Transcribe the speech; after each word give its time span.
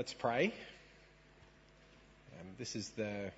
Let's 0.00 0.14
pray. 0.14 0.54
Um, 2.32 2.46
this 2.58 2.74
is 2.74 2.88
the 2.96 3.32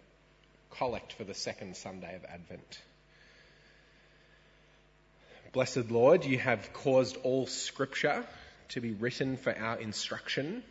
collect 0.70 1.12
for 1.14 1.24
the 1.24 1.34
second 1.34 1.76
Sunday 1.76 2.14
of 2.14 2.24
Advent. 2.24 2.80
Blessed 5.52 5.90
Lord, 5.90 6.24
you 6.24 6.38
have 6.38 6.72
caused 6.72 7.16
all 7.24 7.48
scripture 7.48 8.24
to 8.68 8.80
be 8.80 8.92
written 8.92 9.36
for 9.36 9.52
our 9.52 9.76
instruction. 9.80 10.62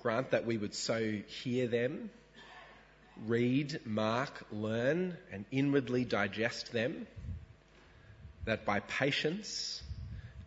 Grant 0.00 0.32
that 0.32 0.44
we 0.44 0.58
would 0.58 0.74
so 0.74 1.20
hear 1.44 1.68
them, 1.68 2.10
read, 3.28 3.78
mark, 3.86 4.44
learn, 4.50 5.16
and 5.30 5.44
inwardly 5.52 6.04
digest 6.04 6.72
them, 6.72 7.06
that 8.44 8.64
by 8.64 8.80
patience 8.80 9.84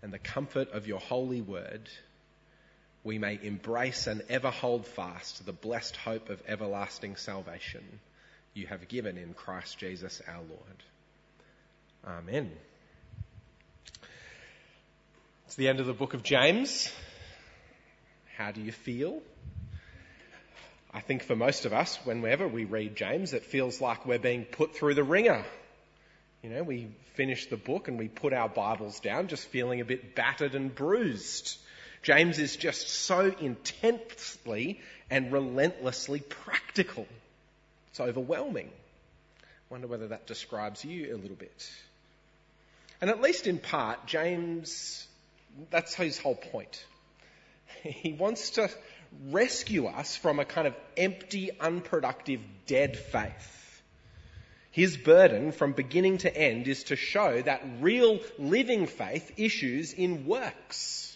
and 0.01 0.11
the 0.11 0.19
comfort 0.19 0.73
of 0.73 0.85
your 0.85 0.99
holy 0.99 1.39
word, 1.39 1.89
we 3.05 3.19
may 3.19 3.39
embrace 3.41 4.07
and 4.07 4.23
ever 4.29 4.49
hold 4.49 4.85
fast 4.85 5.45
the 5.45 5.53
blessed 5.53 5.95
hope 5.95 6.29
of 6.29 6.41
everlasting 6.47 7.15
salvation 7.15 7.83
you 8.55 8.65
have 8.65 8.87
given 8.87 9.17
in 9.17 9.33
Christ 9.35 9.77
Jesus 9.77 10.21
our 10.27 10.41
Lord. 10.41 12.17
Amen. 12.17 12.51
It's 15.45 15.55
the 15.55 15.67
end 15.67 15.79
of 15.79 15.85
the 15.85 15.93
book 15.93 16.15
of 16.15 16.23
James. 16.23 16.91
How 18.37 18.51
do 18.51 18.59
you 18.59 18.71
feel? 18.71 19.21
I 20.91 20.99
think 20.99 21.23
for 21.23 21.35
most 21.35 21.65
of 21.65 21.73
us, 21.73 21.97
whenever 22.05 22.47
we 22.47 22.65
read 22.65 22.95
James, 22.95 23.33
it 23.33 23.45
feels 23.45 23.79
like 23.79 24.07
we're 24.07 24.17
being 24.17 24.45
put 24.45 24.75
through 24.75 24.95
the 24.95 25.03
wringer. 25.03 25.45
You 26.41 26.49
know, 26.49 26.63
we 26.63 26.87
finish 27.13 27.45
the 27.47 27.57
book 27.57 27.87
and 27.87 27.99
we 27.99 28.07
put 28.07 28.33
our 28.33 28.49
Bibles 28.49 28.99
down 28.99 29.27
just 29.27 29.47
feeling 29.47 29.79
a 29.79 29.85
bit 29.85 30.15
battered 30.15 30.55
and 30.55 30.73
bruised. 30.73 31.57
James 32.05 32.37
is 32.37 32.55
just 32.55 32.87
so 32.87 33.33
intensely 33.39 34.79
and 35.09 35.31
relentlessly 35.31 36.19
practical. 36.19 37.07
It's 37.89 37.99
overwhelming. 37.99 38.69
I 39.41 39.45
Wonder 39.71 39.87
whether 39.87 40.09
that 40.09 40.27
describes 40.27 40.85
you 40.85 41.15
a 41.15 41.17
little 41.17 41.35
bit. 41.35 41.71
And 43.01 43.09
at 43.09 43.21
least 43.21 43.47
in 43.47 43.57
part, 43.57 44.05
James, 44.05 45.07
that's 45.71 45.95
his 45.95 46.19
whole 46.19 46.35
point. 46.35 46.85
He 47.81 48.13
wants 48.13 48.51
to 48.51 48.69
rescue 49.31 49.87
us 49.87 50.15
from 50.15 50.39
a 50.39 50.45
kind 50.45 50.67
of 50.67 50.75
empty, 50.95 51.49
unproductive, 51.59 52.41
dead 52.67 52.99
faith. 52.99 53.81
His 54.69 54.95
burden 54.95 55.51
from 55.51 55.73
beginning 55.73 56.19
to 56.19 56.37
end 56.37 56.67
is 56.67 56.83
to 56.85 56.95
show 56.95 57.41
that 57.41 57.63
real 57.79 58.19
living 58.37 58.85
faith 58.85 59.31
issues 59.37 59.91
in 59.91 60.27
works. 60.27 61.14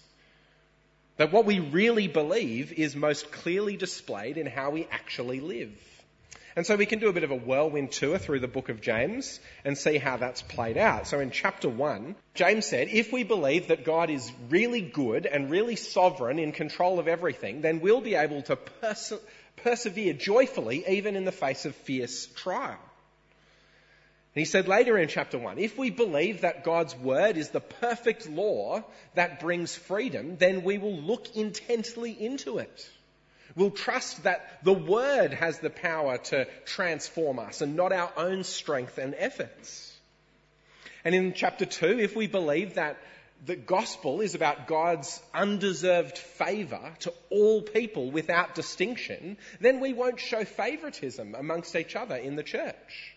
That 1.20 1.34
what 1.34 1.44
we 1.44 1.60
really 1.60 2.08
believe 2.08 2.72
is 2.72 2.96
most 2.96 3.30
clearly 3.30 3.76
displayed 3.76 4.38
in 4.38 4.46
how 4.46 4.70
we 4.70 4.88
actually 4.90 5.42
live. 5.42 5.74
And 6.56 6.66
so 6.66 6.78
we 6.78 6.86
can 6.86 7.00
do 7.00 7.10
a 7.10 7.14
bit 7.14 7.26
of 7.26 7.32
a 7.32 7.36
whirlwind 7.36 7.92
tour 7.92 8.18
through 8.18 8.40
the 8.40 8.48
book 8.48 8.70
of 8.70 8.80
James 8.80 9.42
and 9.66 9.78
see 9.78 9.98
how 9.98 10.16
that's 10.16 10.42
played 10.42 10.78
out. 10.78 11.08
So 11.08 11.20
in 11.20 11.32
chapter 11.32 11.68
1, 11.68 12.16
James 12.36 12.66
said, 12.66 12.88
if 12.88 13.12
we 13.12 13.24
believe 13.24 13.68
that 13.68 13.84
God 13.84 14.10
is 14.10 14.32
really 14.48 14.80
good 14.80 15.26
and 15.26 15.52
really 15.52 15.76
sovereign 15.76 16.40
in 16.40 16.54
control 16.54 17.00
of 17.00 17.10
everything, 17.10 17.60
then 17.60 17.82
we'll 17.82 18.00
be 18.00 18.16
able 18.16 18.42
to 18.44 18.56
perse- 18.56 19.12
persevere 19.58 20.14
joyfully 20.14 20.86
even 20.88 21.18
in 21.18 21.26
the 21.26 21.34
face 21.34 21.66
of 21.66 21.76
fierce 21.76 22.28
trial. 22.28 22.80
And 24.36 24.42
he 24.42 24.46
said 24.46 24.68
later 24.68 24.98
in 24.98 25.08
chapter 25.08 25.40
1 25.40 25.58
if 25.58 25.78
we 25.78 25.90
believe 25.90 26.42
that 26.42 26.64
God's 26.64 26.96
word 26.96 27.38
is 27.38 27.50
the 27.50 27.60
perfect 27.60 28.30
law 28.30 28.84
that 29.16 29.40
brings 29.40 29.76
freedom, 29.76 30.38
then 30.38 30.64
we 30.64 30.78
will 30.78 30.96
look 30.96 31.36
intensely 31.36 32.12
into 32.12 32.60
it. 32.60 32.90
We'll 33.56 33.72
trust 33.72 34.24
that 34.24 34.64
the 34.64 34.74
word 34.74 35.34
has 35.34 35.60
the 35.60 35.72
power 35.72 36.20
to 36.20 36.46
transform 36.66 37.40
us 37.40 37.62
and 37.62 37.76
not 37.76 37.92
our 37.92 38.12
own 38.16 38.44
strength 38.44 39.00
and 39.00 39.16
efforts. 39.18 39.98
And 41.04 41.16
in 41.16 41.34
chapter 41.34 41.66
2, 41.66 42.00
if 42.00 42.16
we 42.16 42.28
believe 42.28 42.76
that 42.76 42.98
the 43.46 43.56
gospel 43.56 44.22
is 44.22 44.36
about 44.36 44.68
God's 44.68 45.22
undeserved 45.34 46.18
favour 46.18 46.94
to 47.00 47.14
all 47.30 47.62
people 47.62 48.12
without 48.12 48.54
distinction, 48.54 49.38
then 49.60 49.80
we 49.80 49.94
won't 49.94 50.20
show 50.20 50.44
favouritism 50.44 51.36
amongst 51.36 51.76
each 51.76 51.96
other 51.96 52.18
in 52.18 52.36
the 52.36 52.44
church. 52.44 53.16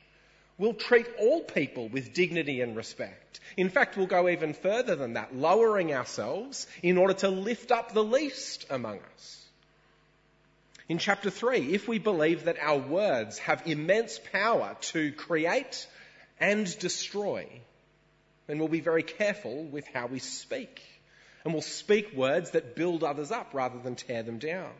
We'll 0.58 0.74
treat 0.74 1.06
all 1.18 1.40
people 1.40 1.88
with 1.88 2.12
dignity 2.12 2.60
and 2.60 2.76
respect. 2.76 3.40
In 3.56 3.68
fact, 3.68 3.96
we'll 3.96 4.06
go 4.06 4.28
even 4.28 4.54
further 4.54 4.94
than 4.94 5.14
that, 5.14 5.34
lowering 5.34 5.94
ourselves 5.94 6.66
in 6.82 6.98
order 6.98 7.14
to 7.14 7.28
lift 7.28 7.72
up 7.72 7.92
the 7.92 8.04
least 8.04 8.66
among 8.70 9.00
us. 9.14 9.46
In 10.88 10.98
chapter 10.98 11.30
3, 11.30 11.72
if 11.72 11.88
we 11.88 11.98
believe 11.98 12.44
that 12.44 12.58
our 12.60 12.78
words 12.78 13.38
have 13.38 13.66
immense 13.66 14.20
power 14.32 14.76
to 14.92 15.12
create 15.12 15.86
and 16.38 16.78
destroy, 16.78 17.46
then 18.46 18.58
we'll 18.58 18.68
be 18.68 18.80
very 18.80 19.02
careful 19.02 19.64
with 19.64 19.86
how 19.86 20.06
we 20.06 20.18
speak. 20.18 20.82
And 21.44 21.54
we'll 21.54 21.62
speak 21.62 22.12
words 22.14 22.50
that 22.50 22.76
build 22.76 23.02
others 23.04 23.30
up 23.30 23.50
rather 23.52 23.78
than 23.78 23.96
tear 23.96 24.22
them 24.22 24.38
down. 24.38 24.72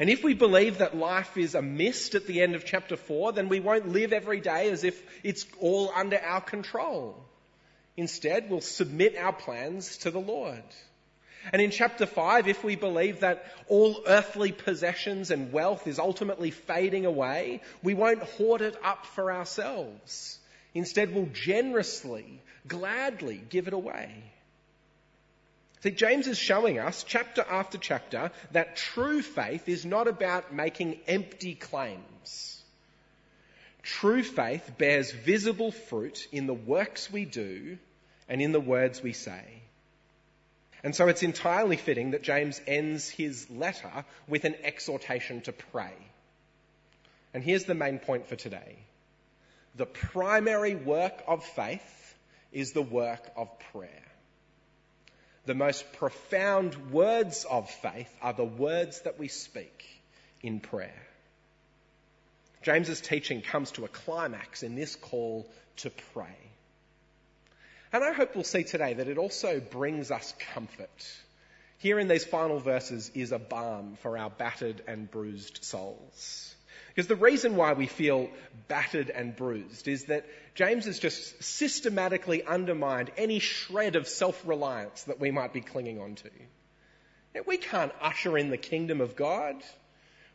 And 0.00 0.08
if 0.08 0.24
we 0.24 0.32
believe 0.32 0.78
that 0.78 0.96
life 0.96 1.36
is 1.36 1.54
a 1.54 1.60
mist 1.60 2.14
at 2.14 2.26
the 2.26 2.40
end 2.40 2.54
of 2.54 2.64
chapter 2.64 2.96
4, 2.96 3.32
then 3.32 3.50
we 3.50 3.60
won't 3.60 3.90
live 3.90 4.14
every 4.14 4.40
day 4.40 4.70
as 4.70 4.82
if 4.82 5.00
it's 5.22 5.46
all 5.60 5.92
under 5.94 6.18
our 6.18 6.40
control. 6.40 7.22
Instead, 7.98 8.48
we'll 8.48 8.62
submit 8.62 9.14
our 9.18 9.34
plans 9.34 9.98
to 9.98 10.10
the 10.10 10.18
Lord. 10.18 10.64
And 11.52 11.60
in 11.60 11.70
chapter 11.70 12.06
5, 12.06 12.48
if 12.48 12.64
we 12.64 12.76
believe 12.76 13.20
that 13.20 13.44
all 13.68 14.02
earthly 14.06 14.52
possessions 14.52 15.30
and 15.30 15.52
wealth 15.52 15.86
is 15.86 15.98
ultimately 15.98 16.50
fading 16.50 17.04
away, 17.04 17.60
we 17.82 17.92
won't 17.92 18.22
hoard 18.22 18.62
it 18.62 18.76
up 18.82 19.04
for 19.04 19.30
ourselves. 19.30 20.38
Instead, 20.72 21.14
we'll 21.14 21.28
generously, 21.34 22.40
gladly 22.66 23.38
give 23.50 23.66
it 23.66 23.74
away. 23.74 24.10
See, 25.82 25.90
James 25.90 26.26
is 26.26 26.36
showing 26.36 26.78
us, 26.78 27.04
chapter 27.04 27.42
after 27.42 27.78
chapter, 27.78 28.30
that 28.52 28.76
true 28.76 29.22
faith 29.22 29.66
is 29.68 29.86
not 29.86 30.08
about 30.08 30.52
making 30.52 30.98
empty 31.08 31.54
claims. 31.54 32.62
True 33.82 34.22
faith 34.22 34.70
bears 34.76 35.10
visible 35.10 35.72
fruit 35.72 36.28
in 36.32 36.46
the 36.46 36.54
works 36.54 37.10
we 37.10 37.24
do 37.24 37.78
and 38.28 38.42
in 38.42 38.52
the 38.52 38.60
words 38.60 39.02
we 39.02 39.14
say. 39.14 39.42
And 40.84 40.94
so 40.94 41.08
it's 41.08 41.22
entirely 41.22 41.76
fitting 41.76 42.10
that 42.10 42.22
James 42.22 42.60
ends 42.66 43.08
his 43.08 43.48
letter 43.50 44.04
with 44.28 44.44
an 44.44 44.56
exhortation 44.62 45.40
to 45.42 45.52
pray. 45.52 45.94
And 47.32 47.42
here's 47.42 47.64
the 47.64 47.74
main 47.74 47.98
point 47.98 48.26
for 48.26 48.36
today. 48.36 48.76
The 49.76 49.86
primary 49.86 50.74
work 50.74 51.22
of 51.26 51.42
faith 51.42 52.14
is 52.52 52.72
the 52.72 52.82
work 52.82 53.22
of 53.34 53.48
prayer 53.72 54.09
the 55.50 55.54
most 55.56 55.92
profound 55.94 56.92
words 56.92 57.44
of 57.44 57.68
faith 57.68 58.16
are 58.22 58.32
the 58.32 58.44
words 58.44 59.00
that 59.00 59.18
we 59.18 59.26
speak 59.26 59.84
in 60.42 60.60
prayer. 60.60 61.02
James's 62.62 63.00
teaching 63.00 63.42
comes 63.42 63.72
to 63.72 63.84
a 63.84 63.88
climax 63.88 64.62
in 64.62 64.76
this 64.76 64.94
call 64.94 65.50
to 65.78 65.90
pray. 66.14 66.36
And 67.92 68.04
I 68.04 68.12
hope 68.12 68.36
we'll 68.36 68.44
see 68.44 68.62
today 68.62 68.94
that 68.94 69.08
it 69.08 69.18
also 69.18 69.58
brings 69.58 70.12
us 70.12 70.32
comfort. 70.54 71.18
Here 71.78 71.98
in 71.98 72.06
these 72.06 72.24
final 72.24 72.60
verses 72.60 73.10
is 73.16 73.32
a 73.32 73.40
balm 73.40 73.96
for 74.02 74.16
our 74.16 74.30
battered 74.30 74.80
and 74.86 75.10
bruised 75.10 75.64
souls. 75.64 76.54
Because 77.00 77.08
the 77.08 77.16
reason 77.16 77.56
why 77.56 77.72
we 77.72 77.86
feel 77.86 78.28
battered 78.68 79.08
and 79.08 79.34
bruised 79.34 79.88
is 79.88 80.04
that 80.04 80.26
James 80.54 80.84
has 80.84 80.98
just 80.98 81.42
systematically 81.42 82.44
undermined 82.44 83.10
any 83.16 83.38
shred 83.38 83.96
of 83.96 84.06
self 84.06 84.46
reliance 84.46 85.04
that 85.04 85.18
we 85.18 85.30
might 85.30 85.54
be 85.54 85.62
clinging 85.62 85.98
on 85.98 86.16
to. 86.16 86.30
We 87.46 87.56
can't 87.56 87.92
usher 88.02 88.36
in 88.36 88.50
the 88.50 88.58
kingdom 88.58 89.00
of 89.00 89.16
God. 89.16 89.56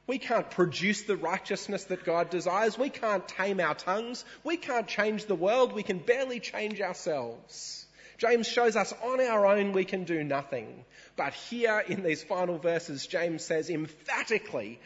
We 0.08 0.18
can't 0.18 0.50
produce 0.50 1.04
the 1.04 1.16
righteousness 1.16 1.84
that 1.84 2.04
God 2.04 2.32
desires. 2.32 2.80
We 2.80 2.90
can't 2.90 3.28
tame 3.28 3.60
our 3.60 3.76
tongues. 3.76 4.26
We 4.44 4.58
can't 4.58 4.88
change 4.88 5.26
the 5.26 5.36
world. 5.36 5.72
We 5.72 5.84
can 5.84 6.00
barely 6.00 6.40
change 6.40 6.82
ourselves. 6.82 7.86
James 8.18 8.48
shows 8.48 8.76
us 8.76 8.92
on 9.04 9.22
our 9.22 9.46
own 9.46 9.72
we 9.72 9.86
can 9.86 10.04
do 10.04 10.24
nothing. 10.24 10.84
But 11.16 11.36
here 11.36 11.84
in 11.88 12.02
these 12.02 12.24
final 12.24 12.58
verses, 12.58 13.06
James 13.06 13.46
says 13.46 13.70
emphatically, 13.70 14.80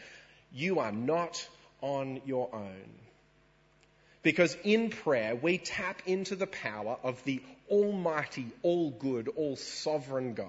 you 0.52 0.80
are 0.80 0.92
not 0.92 1.48
on 1.80 2.20
your 2.24 2.48
own. 2.52 2.90
Because 4.22 4.56
in 4.64 4.90
prayer, 4.90 5.34
we 5.34 5.58
tap 5.58 6.02
into 6.06 6.36
the 6.36 6.46
power 6.46 6.96
of 7.02 7.22
the 7.24 7.42
Almighty, 7.70 8.46
all 8.62 8.90
good, 8.90 9.28
all 9.28 9.56
sovereign 9.56 10.34
God. 10.34 10.46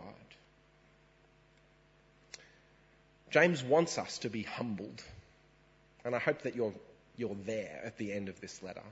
James 3.30 3.64
wants 3.64 3.98
us 3.98 4.18
to 4.20 4.30
be 4.30 4.44
humbled. 4.44 5.02
And 6.04 6.16
I 6.16 6.20
hope 6.20 6.42
that 6.42 6.56
you're, 6.56 6.74
you're 7.16 7.38
there 7.46 7.82
at 7.86 7.98
the 7.98 8.12
end 8.12 8.28
of 8.28 8.42
this 8.42 8.62
letter. 8.62 8.84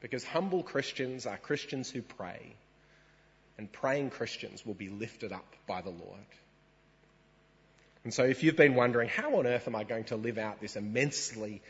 Because 0.00 0.24
humble 0.24 0.62
Christians 0.62 1.24
are 1.24 1.38
Christians 1.38 1.88
who 1.88 2.02
pray. 2.02 2.54
And 3.56 3.72
praying 3.72 4.10
Christians 4.10 4.66
will 4.66 4.74
be 4.74 4.90
lifted 4.90 5.32
up 5.32 5.46
by 5.66 5.80
the 5.80 5.90
Lord. 5.90 6.26
And 8.06 8.14
so 8.14 8.22
if 8.22 8.44
you've 8.44 8.54
been 8.54 8.76
wondering, 8.76 9.08
how 9.08 9.34
on 9.34 9.48
earth 9.48 9.66
am 9.66 9.74
I 9.74 9.82
going 9.82 10.04
to 10.04 10.16
live 10.16 10.38
out 10.38 10.60
this 10.60 10.76
immensely 10.76 11.60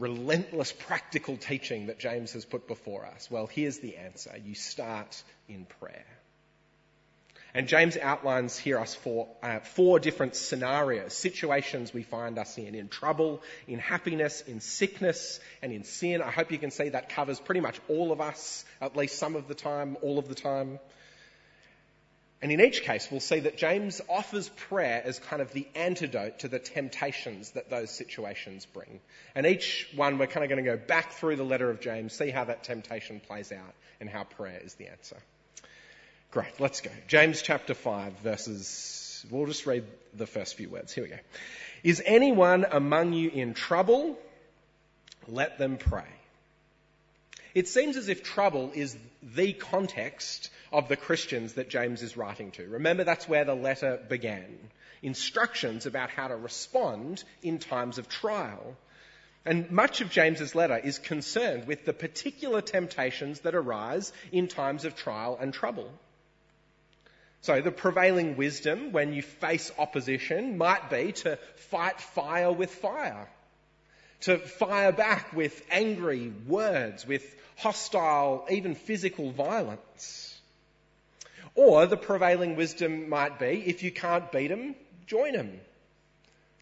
relentless 0.00 0.72
practical 0.72 1.36
teaching 1.36 1.86
that 1.86 2.00
James 2.00 2.32
has 2.32 2.44
put 2.44 2.66
before 2.66 3.06
us? 3.06 3.30
Well, 3.30 3.46
here's 3.46 3.78
the 3.78 3.96
answer. 3.96 4.34
You 4.44 4.56
start 4.56 5.22
in 5.48 5.66
prayer. 5.78 6.04
And 7.54 7.68
James 7.68 7.96
outlines 7.96 8.58
here 8.58 8.80
us 8.80 8.96
for 8.96 9.28
uh, 9.40 9.60
four 9.60 10.00
different 10.00 10.34
scenarios, 10.34 11.14
situations 11.14 11.94
we 11.94 12.02
find 12.02 12.40
us 12.40 12.58
in, 12.58 12.74
in 12.74 12.88
trouble, 12.88 13.40
in 13.68 13.78
happiness, 13.78 14.40
in 14.40 14.58
sickness, 14.58 15.38
and 15.62 15.72
in 15.72 15.84
sin. 15.84 16.22
I 16.22 16.32
hope 16.32 16.50
you 16.50 16.58
can 16.58 16.72
see 16.72 16.88
that 16.88 17.10
covers 17.10 17.38
pretty 17.38 17.60
much 17.60 17.78
all 17.86 18.10
of 18.10 18.20
us, 18.20 18.64
at 18.80 18.96
least 18.96 19.16
some 19.16 19.36
of 19.36 19.46
the 19.46 19.54
time, 19.54 19.96
all 20.02 20.18
of 20.18 20.26
the 20.26 20.34
time. 20.34 20.80
And 22.40 22.52
in 22.52 22.60
each 22.60 22.82
case, 22.82 23.08
we'll 23.10 23.20
see 23.20 23.40
that 23.40 23.56
James 23.56 24.00
offers 24.08 24.48
prayer 24.48 25.02
as 25.04 25.18
kind 25.18 25.42
of 25.42 25.52
the 25.52 25.66
antidote 25.74 26.40
to 26.40 26.48
the 26.48 26.60
temptations 26.60 27.50
that 27.52 27.68
those 27.68 27.90
situations 27.90 28.64
bring. 28.64 29.00
And 29.34 29.44
each 29.44 29.88
one, 29.96 30.18
we're 30.18 30.28
kind 30.28 30.44
of 30.44 30.50
going 30.50 30.64
to 30.64 30.70
go 30.70 30.76
back 30.76 31.12
through 31.14 31.34
the 31.34 31.44
letter 31.44 31.68
of 31.68 31.80
James, 31.80 32.12
see 32.12 32.30
how 32.30 32.44
that 32.44 32.62
temptation 32.62 33.20
plays 33.20 33.50
out, 33.50 33.74
and 34.00 34.08
how 34.08 34.22
prayer 34.22 34.60
is 34.64 34.74
the 34.74 34.86
answer. 34.86 35.16
Great, 36.30 36.60
let's 36.60 36.80
go. 36.80 36.90
James 37.08 37.42
chapter 37.42 37.74
5, 37.74 38.18
verses. 38.18 39.26
We'll 39.30 39.46
just 39.46 39.66
read 39.66 39.84
the 40.14 40.26
first 40.26 40.54
few 40.54 40.68
words. 40.68 40.92
Here 40.92 41.02
we 41.02 41.10
go. 41.10 41.18
Is 41.82 42.00
anyone 42.06 42.66
among 42.70 43.14
you 43.14 43.30
in 43.30 43.54
trouble? 43.54 44.16
Let 45.26 45.58
them 45.58 45.76
pray. 45.76 46.06
It 47.54 47.66
seems 47.66 47.96
as 47.96 48.08
if 48.08 48.22
trouble 48.22 48.70
is 48.74 48.96
the 49.22 49.52
context 49.54 50.50
of 50.72 50.88
the 50.88 50.96
Christians 50.96 51.54
that 51.54 51.70
James 51.70 52.02
is 52.02 52.16
writing 52.16 52.50
to. 52.52 52.66
Remember, 52.66 53.04
that's 53.04 53.28
where 53.28 53.44
the 53.44 53.54
letter 53.54 53.98
began. 54.08 54.58
Instructions 55.02 55.86
about 55.86 56.10
how 56.10 56.28
to 56.28 56.36
respond 56.36 57.22
in 57.42 57.58
times 57.58 57.98
of 57.98 58.08
trial. 58.08 58.76
And 59.44 59.70
much 59.70 60.00
of 60.00 60.10
James's 60.10 60.54
letter 60.54 60.76
is 60.76 60.98
concerned 60.98 61.66
with 61.66 61.84
the 61.84 61.92
particular 61.92 62.60
temptations 62.60 63.40
that 63.40 63.54
arise 63.54 64.12
in 64.32 64.48
times 64.48 64.84
of 64.84 64.96
trial 64.96 65.38
and 65.40 65.54
trouble. 65.54 65.90
So 67.40 67.60
the 67.60 67.70
prevailing 67.70 68.36
wisdom 68.36 68.92
when 68.92 69.12
you 69.12 69.22
face 69.22 69.70
opposition 69.78 70.58
might 70.58 70.90
be 70.90 71.12
to 71.12 71.38
fight 71.54 72.00
fire 72.00 72.52
with 72.52 72.70
fire. 72.70 73.28
To 74.22 74.38
fire 74.38 74.90
back 74.90 75.32
with 75.32 75.64
angry 75.70 76.32
words, 76.48 77.06
with 77.06 77.24
hostile, 77.56 78.46
even 78.50 78.74
physical 78.74 79.30
violence. 79.30 80.27
Or 81.58 81.86
the 81.86 81.96
prevailing 81.96 82.54
wisdom 82.54 83.08
might 83.08 83.40
be, 83.40 83.64
if 83.66 83.82
you 83.82 83.90
can't 83.90 84.30
beat 84.30 84.46
them, 84.46 84.76
join 85.08 85.32
them. 85.32 85.60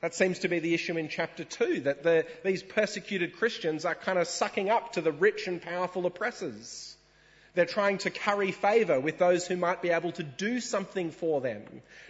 That 0.01 0.15
seems 0.15 0.39
to 0.39 0.49
be 0.49 0.59
the 0.59 0.73
issue 0.73 0.97
in 0.97 1.11
chapter 1.11 1.45
2, 1.45 1.81
that 1.81 2.03
the, 2.03 2.25
these 2.43 2.63
persecuted 2.63 3.37
Christians 3.37 3.85
are 3.85 3.95
kind 3.95 4.19
of 4.19 4.27
sucking 4.27 4.71
up 4.71 4.95
to 4.95 5.03
the 5.03 5.13
rich 5.13 5.49
and 5.49 5.61
powerful 5.61 6.07
oppressors. 6.07 6.97
They're 7.53 7.67
trying 7.67 7.99
to 7.99 8.11
curry 8.11 8.53
favour 8.53 8.99
with 8.99 9.19
those 9.19 9.47
who 9.47 9.57
might 9.57 9.83
be 9.83 9.91
able 9.91 10.13
to 10.13 10.23
do 10.23 10.61
something 10.61 11.11
for 11.11 11.43
them, 11.43 11.65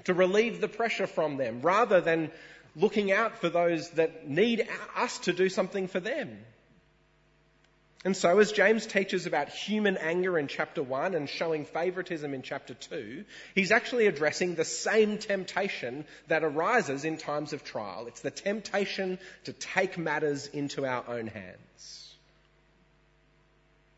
to 0.04 0.14
relieve 0.14 0.60
the 0.60 0.68
pressure 0.68 1.08
from 1.08 1.38
them, 1.38 1.62
rather 1.62 2.00
than 2.00 2.30
looking 2.76 3.10
out 3.10 3.38
for 3.38 3.48
those 3.48 3.90
that 3.90 4.28
need 4.28 4.64
us 4.94 5.18
to 5.20 5.32
do 5.32 5.48
something 5.48 5.88
for 5.88 5.98
them. 5.98 6.38
And 8.04 8.16
so, 8.16 8.38
as 8.38 8.52
James 8.52 8.86
teaches 8.86 9.26
about 9.26 9.48
human 9.48 9.96
anger 9.96 10.38
in 10.38 10.46
chapter 10.46 10.82
1 10.82 11.14
and 11.14 11.28
showing 11.28 11.64
favouritism 11.64 12.34
in 12.34 12.42
chapter 12.42 12.74
2, 12.74 13.24
he's 13.54 13.72
actually 13.72 14.06
addressing 14.06 14.54
the 14.54 14.64
same 14.64 15.18
temptation 15.18 16.04
that 16.28 16.44
arises 16.44 17.04
in 17.04 17.16
times 17.16 17.52
of 17.52 17.64
trial. 17.64 18.06
It's 18.06 18.20
the 18.20 18.30
temptation 18.30 19.18
to 19.44 19.52
take 19.52 19.98
matters 19.98 20.46
into 20.46 20.86
our 20.86 21.04
own 21.08 21.26
hands. 21.26 22.14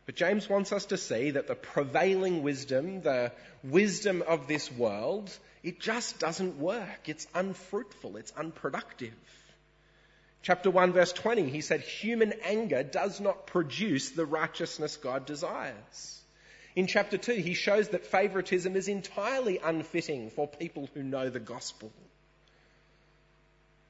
But 0.05 0.15
James 0.15 0.49
wants 0.49 0.71
us 0.71 0.85
to 0.87 0.97
see 0.97 1.31
that 1.31 1.45
the 1.45 1.53
prevailing 1.53 2.41
wisdom, 2.41 3.01
the 3.01 3.31
wisdom 3.63 4.23
of 4.23 4.47
this 4.47 4.71
world, 4.71 5.29
it 5.61 5.79
just 5.79 6.17
doesn't 6.17 6.57
work. 6.57 7.07
It's 7.07 7.27
unfruitful. 7.35 8.17
It's 8.17 8.31
unproductive. 8.31 9.13
Chapter 10.41 10.71
1 10.71 10.93
verse 10.93 11.11
20, 11.13 11.49
he 11.49 11.61
said, 11.61 11.81
human 11.81 12.33
anger 12.43 12.83
does 12.83 13.19
not 13.19 13.47
produce 13.47 14.11
the 14.11 14.25
righteousness 14.25 14.97
God 14.97 15.25
desires. 15.25 16.21
In 16.75 16.87
chapter 16.87 17.17
2, 17.17 17.33
he 17.33 17.53
shows 17.53 17.89
that 17.89 18.05
favoritism 18.05 18.75
is 18.75 18.87
entirely 18.87 19.59
unfitting 19.61 20.29
for 20.29 20.47
people 20.47 20.89
who 20.93 21.03
know 21.03 21.29
the 21.29 21.39
gospel. 21.39 21.91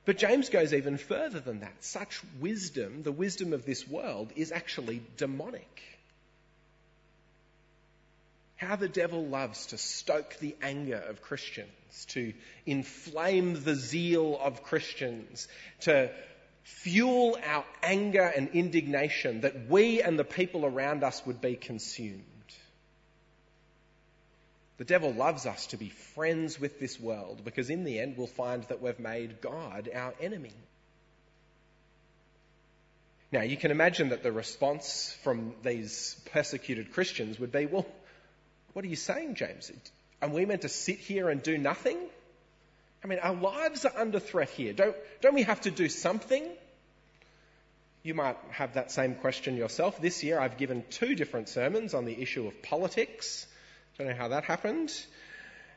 But 0.06 0.18
James 0.18 0.50
goes 0.50 0.74
even 0.74 0.98
further 0.98 1.40
than 1.40 1.60
that. 1.60 1.84
Such 1.84 2.22
wisdom, 2.40 3.04
the 3.04 3.12
wisdom 3.12 3.54
of 3.54 3.64
this 3.64 3.88
world, 3.88 4.32
is 4.36 4.52
actually 4.52 5.04
demonic. 5.18 5.84
How 8.56 8.76
the 8.76 8.90
devil 8.90 9.26
loves 9.26 9.68
to 9.68 9.78
stoke 9.78 10.38
the 10.40 10.56
anger 10.62 10.98
of 10.98 11.22
Christians, 11.22 12.06
to 12.10 12.34
inflame 12.66 13.64
the 13.64 13.76
zeal 13.76 14.38
of 14.42 14.64
Christians, 14.64 15.48
to 15.82 16.10
fuel 16.70 17.38
our 17.44 17.66
anger 17.84 18.24
and 18.24 18.50
indignation 18.50 19.42
that 19.42 19.68
we 19.68 20.02
and 20.02 20.18
the 20.18 20.24
people 20.24 20.66
around 20.66 21.04
us 21.04 21.26
would 21.26 21.42
be 21.42 21.56
consumed. 21.56 22.24
The 24.78 24.86
devil 24.86 25.12
loves 25.12 25.46
us 25.46 25.68
to 25.68 25.78
be 25.78 25.90
friends 25.90 26.58
with 26.60 26.80
this 26.80 26.98
world 27.00 27.42
because 27.44 27.70
in 27.70 27.84
the 27.84 28.00
end 28.00 28.16
we'll 28.18 28.28
find 28.28 28.64
that 28.64 28.82
we've 28.82 29.00
made 29.00 29.42
God 29.42 29.90
our 29.94 30.14
enemy. 30.22 30.54
Now 33.32 33.42
you 33.42 33.58
can 33.58 33.72
imagine 33.72 34.10
that 34.10 34.24
the 34.24 34.32
response 34.32 35.18
from 35.24 35.54
these 35.64 36.16
persecuted 36.32 36.94
Christians 36.94 37.40
would 37.40 37.52
be, 37.52 37.66
well, 37.66 37.86
what 38.72 38.86
are 38.86 38.88
you 38.88 38.96
saying, 38.96 39.36
James? 39.36 39.70
Are 40.22 40.30
we 40.30 40.46
meant 40.46 40.62
to 40.62 40.70
sit 40.70 41.00
here 41.00 41.30
and 41.30 41.44
do 41.44 41.58
nothing? 41.58 41.98
I 43.04 43.08
mean, 43.08 43.20
our 43.20 43.36
lives 43.36 43.86
are 43.86 43.94
under 43.98 44.20
threat 44.20 44.50
here. 44.50 44.74
Don't, 44.74 44.96
don't 45.22 45.34
we 45.34 45.44
have 45.44 45.62
to 45.62 45.72
do 45.72 45.88
something? 45.88 46.46
You 48.04 48.14
might 48.14 48.38
have 48.52 48.74
that 48.74 48.92
same 48.92 49.16
question 49.16 49.56
yourself. 49.58 50.02
This 50.02 50.24
year 50.24 50.40
I've 50.40 50.58
given 50.58 50.84
two 50.90 51.16
different 51.16 51.50
sermons 51.50 51.94
on 51.94 52.06
the 52.06 52.22
issue 52.22 52.48
of 52.48 52.62
politics. 52.62 53.46
Don't 53.98 54.08
know 54.08 54.16
how 54.16 54.30
that 54.30 54.46
happened. 54.46 54.92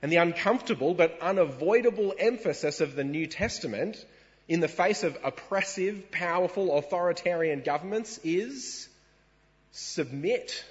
And 0.03 0.11
the 0.11 0.17
uncomfortable 0.17 0.95
but 0.95 1.19
unavoidable 1.21 2.15
emphasis 2.19 2.81
of 2.81 2.97
the 2.97 3.05
New 3.05 3.27
Testament 3.27 4.05
in 4.49 4.61
the 4.61 4.69
face 4.69 5.05
of 5.05 5.17
oppressive, 5.23 6.11
powerful, 6.11 6.77
authoritarian 6.77 7.63
governments 7.63 8.19
is 8.25 8.89
submit. 9.71 10.65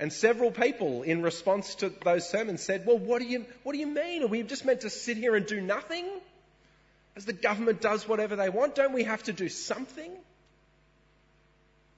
And 0.00 0.12
several 0.12 0.50
people, 0.50 1.02
in 1.02 1.22
response 1.22 1.76
to 1.76 1.88
those 1.88 2.28
sermons, 2.28 2.62
said, 2.62 2.84
Well, 2.84 2.98
what 2.98 3.20
do 3.20 3.28
you, 3.28 3.46
what 3.62 3.72
do 3.72 3.78
you 3.78 3.86
mean? 3.86 4.22
Are 4.22 4.26
we 4.26 4.42
just 4.42 4.64
meant 4.64 4.80
to 4.80 4.90
sit 4.90 5.16
here 5.16 5.36
and 5.36 5.46
do 5.46 5.60
nothing? 5.60 6.06
As 7.16 7.24
the 7.24 7.32
government 7.32 7.80
does 7.80 8.08
whatever 8.08 8.34
they 8.34 8.48
want, 8.48 8.74
don't 8.74 8.92
we 8.92 9.04
have 9.04 9.22
to 9.24 9.32
do 9.32 9.48
something? 9.48 10.10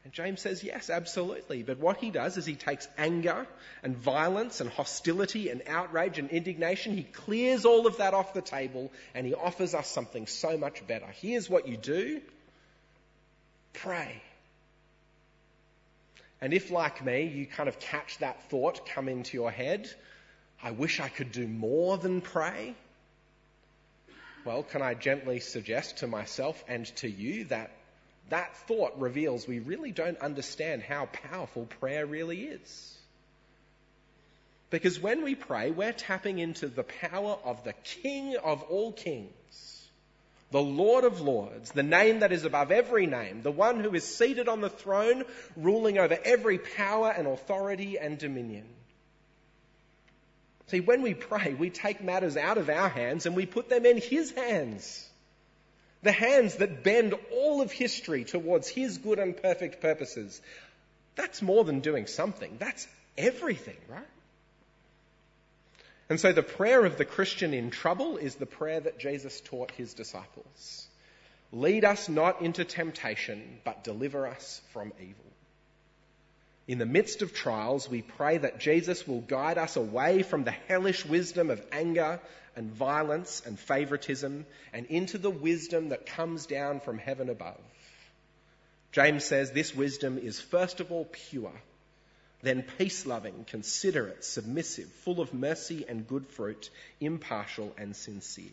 And 0.05 0.13
James 0.13 0.43
says, 0.43 0.63
Yes, 0.63 0.91
absolutely. 0.91 1.63
But 1.63 1.79
what 1.79 1.97
he 1.97 2.11
does 2.11 2.37
is 2.37 2.45
he 2.45 2.55
takes 2.55 2.87
anger 2.99 3.47
and 3.83 3.97
violence 3.97 4.61
and 4.61 4.69
hostility 4.69 5.49
and 5.49 5.63
outrage 5.67 6.19
and 6.19 6.31
indignation, 6.31 6.95
he 6.95 7.03
clears 7.03 7.65
all 7.65 7.87
of 7.87 7.97
that 7.97 8.15
off 8.15 8.35
the 8.35 8.43
table 8.43 8.93
and 9.15 9.27
he 9.27 9.35
offers 9.35 9.75
us 9.75 9.89
something 9.89 10.27
so 10.27 10.59
much 10.59 10.87
better. 10.87 11.07
Here's 11.07 11.51
what 11.51 11.67
you 11.67 11.77
do 11.77 12.21
pray. 13.73 14.23
And 16.41 16.53
if, 16.53 16.71
like 16.71 17.05
me, 17.05 17.25
you 17.25 17.47
kind 17.47 17.69
of 17.69 17.79
catch 17.79 18.19
that 18.19 18.51
thought 18.51 18.87
come 18.87 19.09
into 19.09 19.37
your 19.37 19.51
head, 19.51 19.91
I 20.63 20.71
wish 20.71 21.01
I 21.01 21.09
could 21.09 21.33
do 21.33 21.47
more 21.47 21.97
than 21.97 22.21
pray. 22.21 22.75
Well, 24.45 24.63
can 24.63 24.83
I 24.83 24.95
gently 24.95 25.41
suggest 25.41 25.99
to 25.99 26.07
myself 26.07 26.63
and 26.69 26.87
to 26.97 27.11
you 27.11 27.45
that 27.45 27.71
that 28.29 28.57
thought 28.67 28.99
reveals 28.99 29.47
we 29.47 29.61
really 29.61 29.93
don't 29.93 30.19
understand 30.19 30.83
how 30.83 31.07
powerful 31.07 31.67
prayer 31.81 32.07
really 32.07 32.43
is. 32.43 32.99
Because 34.69 34.99
when 34.99 35.23
we 35.23 35.37
pray, 35.37 35.71
we're 35.71 35.93
tapping 35.93 36.41
into 36.41 36.67
the 36.67 36.83
power 36.83 37.39
of 37.45 37.63
the 37.63 37.73
King 37.73 38.37
of 38.37 38.63
all 38.65 38.93
kings 38.93 39.33
the 40.51 40.63
Lord 40.63 41.05
of 41.05 41.21
Lords, 41.21 41.73
the 41.73 41.83
name 41.83 42.21
that 42.21 42.33
is 42.33 42.45
above 42.45 42.71
every 42.71 43.07
name, 43.07 43.43
the 43.43 43.51
one 43.51 43.81
who 43.81 43.95
is 43.95 44.05
seated 44.05 44.49
on 44.49 44.61
the 44.61 44.71
throne, 44.71 45.25
ruling 45.57 45.99
over 45.99 46.19
every 46.25 46.59
power 46.59 47.11
and 47.11 47.27
authority 47.27 47.99
and 47.99 48.17
dominion. 48.17 48.65
See, 50.69 50.81
when 50.81 51.03
we 51.03 51.15
pray, 51.15 51.55
we 51.55 51.71
take 51.71 52.03
matters 52.03 52.37
out 52.37 52.59
of 52.59 52.69
our 52.69 52.89
hands 52.89 53.27
and 53.27 53.37
we 53.37 53.47
put 53.47 53.69
them 53.69 53.87
in 53.87 53.99
His 53.99 54.33
hands. 54.33 55.09
The 56.03 56.13
hands 56.13 56.57
that 56.57 56.85
bend 56.85 57.15
all 57.33 57.61
of 57.61 57.73
history 57.73 58.25
towards 58.25 58.69
His 58.69 58.99
good 58.99 59.19
and 59.19 59.37
perfect 59.37 59.81
purposes. 59.81 60.41
That's 61.17 61.43
more 61.43 61.65
than 61.65 61.81
doing 61.81 62.07
something. 62.07 62.57
That's 62.59 62.87
everything, 63.17 63.79
right? 63.89 64.07
And 66.09 66.21
so 66.21 66.33
the 66.33 66.43
prayer 66.43 66.85
of 66.85 66.99
the 66.99 67.05
Christian 67.05 67.53
in 67.53 67.71
trouble 67.71 68.17
is 68.17 68.37
the 68.37 68.47
prayer 68.47 68.81
that 68.81 68.99
Jesus 68.99 69.41
taught 69.41 69.73
his 69.73 69.95
disciples. 69.95 70.87
Lead 71.53 71.85
us 71.85 72.09
not 72.09 72.43
into 72.43 72.65
temptation, 72.65 73.61
but 73.65 73.85
deliver 73.85 74.27
us 74.27 74.61
from 74.73 74.93
evil. 75.01 75.25
In 76.69 76.79
the 76.79 76.87
midst 76.87 77.23
of 77.23 77.33
trials, 77.33 77.89
we 77.89 78.03
pray 78.03 78.39
that 78.39 78.59
Jesus 78.59 79.07
will 79.07 79.21
guide 79.21 79.57
us 79.57 79.77
away 79.77 80.23
from 80.23 80.45
the 80.45 80.51
hellish 80.51 81.05
wisdom 81.05 81.51
of 81.51 81.65
anger 81.71 82.21
and 82.57 82.73
violence 82.73 83.43
and 83.47 83.59
favoritism 83.59 84.47
and 84.73 84.87
into 84.87 85.19
the 85.19 85.31
wisdom 85.31 85.91
that 85.91 86.07
comes 86.07 86.47
down 86.47 86.81
from 86.81 86.99
heaven 86.99 87.29
above. 87.29 87.61
James 88.91 89.25
says 89.25 89.53
this 89.53 89.75
wisdom 89.75 90.19
is 90.19 90.41
first 90.41 90.81
of 90.81 90.91
all 90.91 91.05
pure, 91.05 91.53
then 92.43 92.63
peace 92.79 93.07
loving, 93.07 93.45
considerate, 93.47 94.25
submissive, 94.25 94.89
full 95.05 95.21
of 95.21 95.33
mercy 95.33 95.85
and 95.89 96.07
good 96.07 96.27
fruit, 96.27 96.71
impartial 97.01 97.75
and 97.79 97.97
sincere. 97.97 98.45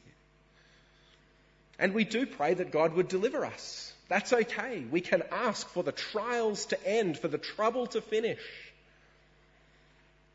And 1.79 1.93
we 1.93 2.03
do 2.03 2.25
pray 2.25 2.53
that 2.53 2.71
God 2.71 2.93
would 2.93 3.07
deliver 3.07 3.45
us. 3.45 3.93
That's 4.07 4.31
okay. 4.31 4.85
We 4.89 5.01
can 5.01 5.23
ask 5.31 5.67
for 5.69 5.83
the 5.83 5.91
trials 5.91 6.67
to 6.67 6.87
end, 6.87 7.17
for 7.17 7.27
the 7.27 7.37
trouble 7.37 7.87
to 7.87 8.01
finish. 8.01 8.41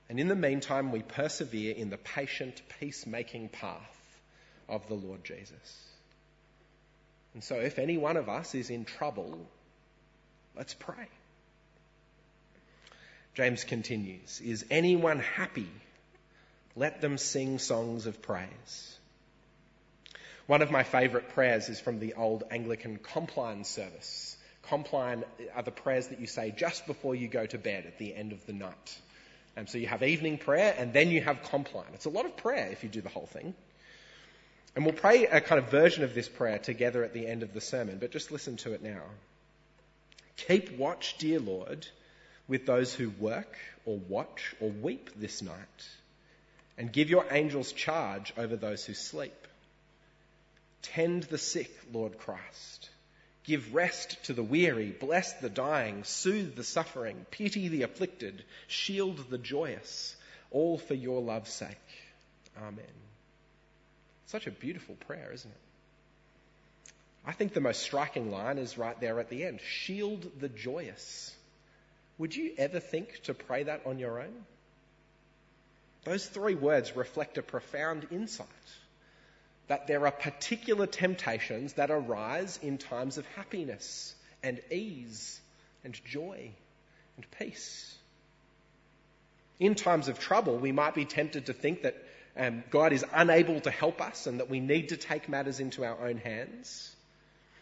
And 0.09 0.19
in 0.19 0.29
the 0.29 0.35
meantime, 0.35 0.91
we 0.91 1.03
persevere 1.03 1.75
in 1.75 1.91
the 1.91 1.99
patient, 1.99 2.61
peacemaking 2.81 3.51
path 3.51 4.21
of 4.69 4.87
the 4.89 4.95
Lord 4.95 5.23
Jesus. 5.23 5.87
And 7.35 7.45
so, 7.45 7.57
if 7.57 7.79
any 7.79 7.99
one 7.99 8.17
of 8.17 8.29
us 8.29 8.55
is 8.55 8.71
in 8.71 8.85
trouble, 8.85 9.39
let's 10.57 10.75
pray. 10.75 11.09
James 13.39 13.63
continues 13.63 14.41
Is 14.41 14.65
anyone 14.69 15.21
happy? 15.21 15.71
Let 16.75 17.01
them 17.01 17.17
sing 17.19 17.61
songs 17.61 18.07
of 18.07 18.21
praise. 18.21 18.99
One 20.49 20.61
of 20.61 20.73
my 20.73 20.83
favourite 20.83 21.29
prayers 21.29 21.69
is 21.69 21.79
from 21.79 22.01
the 22.01 22.15
old 22.15 22.43
Anglican 22.51 22.97
Compline 22.97 23.63
service. 23.63 24.37
Compline 24.63 25.23
are 25.55 25.63
the 25.63 25.71
prayers 25.71 26.09
that 26.09 26.21
you 26.21 26.27
say 26.27 26.51
just 26.51 26.89
before 26.89 27.15
you 27.15 27.29
go 27.29 27.47
to 27.47 27.59
bed 27.59 27.87
at 27.87 27.97
the 27.99 28.13
end 28.13 28.33
of 28.33 28.45
the 28.45 28.53
night. 28.53 28.99
Um, 29.57 29.69
so 29.69 29.79
you 29.79 29.87
have 29.87 30.03
evening 30.03 30.39
prayer 30.39 30.75
and 30.77 30.93
then 30.93 31.11
you 31.11 31.21
have 31.21 31.45
compline. 31.45 31.93
It's 31.95 32.07
a 32.07 32.11
lot 32.11 32.25
of 32.25 32.37
prayer 32.37 32.71
if 32.73 32.83
you 32.83 32.89
do 32.89 33.03
the 33.03 33.09
whole 33.09 33.27
thing. 33.27 33.55
And 34.75 34.85
we'll 34.85 34.95
pray 34.95 35.27
a 35.27 35.41
kind 35.41 35.61
of 35.61 35.71
version 35.71 36.03
of 36.03 36.13
this 36.13 36.29
prayer 36.29 36.59
together 36.59 37.05
at 37.05 37.15
the 37.15 37.29
end 37.29 37.45
of 37.45 37.55
the 37.55 37.61
sermon, 37.61 37.99
but 38.01 38.11
just 38.11 38.33
listen 38.33 38.57
to 38.59 38.73
it 38.73 38.83
now. 38.83 39.03
Keep 40.49 40.77
watch, 40.77 41.19
dear 41.19 41.39
Lord, 41.39 41.87
with 42.49 42.67
those 42.67 42.95
who 42.95 43.11
work 43.11 43.57
or 43.85 43.99
watch 43.99 44.55
or 44.61 44.71
weep 44.71 45.11
this 45.17 45.43
night, 45.43 45.89
and 46.77 46.93
give 46.93 47.11
your 47.11 47.27
angels 47.31 47.73
charge 47.73 48.33
over 48.37 48.57
those 48.57 48.85
who 48.85 48.95
sleep. 48.95 49.47
Tend 50.83 51.25
the 51.25 51.39
sick, 51.39 51.71
Lord 51.93 52.19
Christ. 52.19 52.91
Give 53.45 53.75
rest 53.75 54.23
to 54.25 54.33
the 54.33 54.43
weary, 54.43 54.91
bless 54.91 55.35
the 55.35 55.49
dying, 55.49 56.05
soothe 56.05 56.55
the 56.55 56.65
suffering, 56.65 57.25
pity 57.31 57.69
the 57.69 57.83
afflicted, 57.83 58.45
shield 58.67 59.31
the 59.31 59.39
joyous, 59.39 60.15
all 60.51 60.79
for 60.79 60.95
your 60.95 61.21
love's 61.21 61.53
sake. 61.53 61.77
Amen. 62.59 62.85
Such 64.27 64.47
a 64.47 64.51
beautiful 64.51 64.97
prayer, 65.07 65.31
isn't 65.33 65.51
it? 65.51 66.93
I 67.27 67.33
think 67.33 67.53
the 67.53 67.61
most 67.61 67.83
striking 67.83 68.31
line 68.31 68.59
is 68.59 68.79
right 68.79 68.99
there 69.01 69.19
at 69.21 69.31
the 69.31 69.45
end 69.45 69.61
shield 69.61 70.31
the 70.41 70.49
joyous. 70.49 71.35
Would 72.19 72.35
you 72.35 72.53
ever 72.59 72.81
think 72.81 73.23
to 73.25 73.35
pray 73.35 73.63
that 73.65 73.83
on 73.87 73.99
your 73.99 74.21
own? 74.21 74.35
Those 76.05 76.27
three 76.27 76.55
words 76.55 76.97
reflect 76.97 77.39
a 77.39 77.43
profound 77.43 78.07
insight 78.11 78.47
that 79.69 79.87
there 79.87 80.07
are 80.07 80.13
particular 80.13 80.87
temptations 80.87 81.75
that 81.75 81.91
arise 81.91 82.59
in 82.63 82.79
times 82.79 83.19
of 83.19 83.27
happiness 83.37 84.15
and 84.43 84.61
ease 84.71 85.41
and 85.85 85.99
joy 86.05 86.51
and 87.17 87.27
peace. 87.39 87.95
In 89.61 89.75
times 89.75 90.09
of 90.09 90.19
trouble, 90.19 90.57
we 90.57 90.73
might 90.73 90.95
be 90.95 91.05
tempted 91.05 91.47
to 91.47 91.53
think 91.53 91.83
that 91.83 91.97
um, 92.37 92.63
God 92.71 92.93
is 92.93 93.05
unable 93.13 93.61
to 93.61 93.71
help 93.71 94.01
us 94.01 94.27
and 94.27 94.41
that 94.41 94.49
we 94.49 94.61
need 94.61 94.91
to 94.91 94.97
take 94.97 95.29
matters 95.29 95.61
into 95.61 95.85
our 95.85 96.07
own 96.07 96.17
hands. 96.17 96.95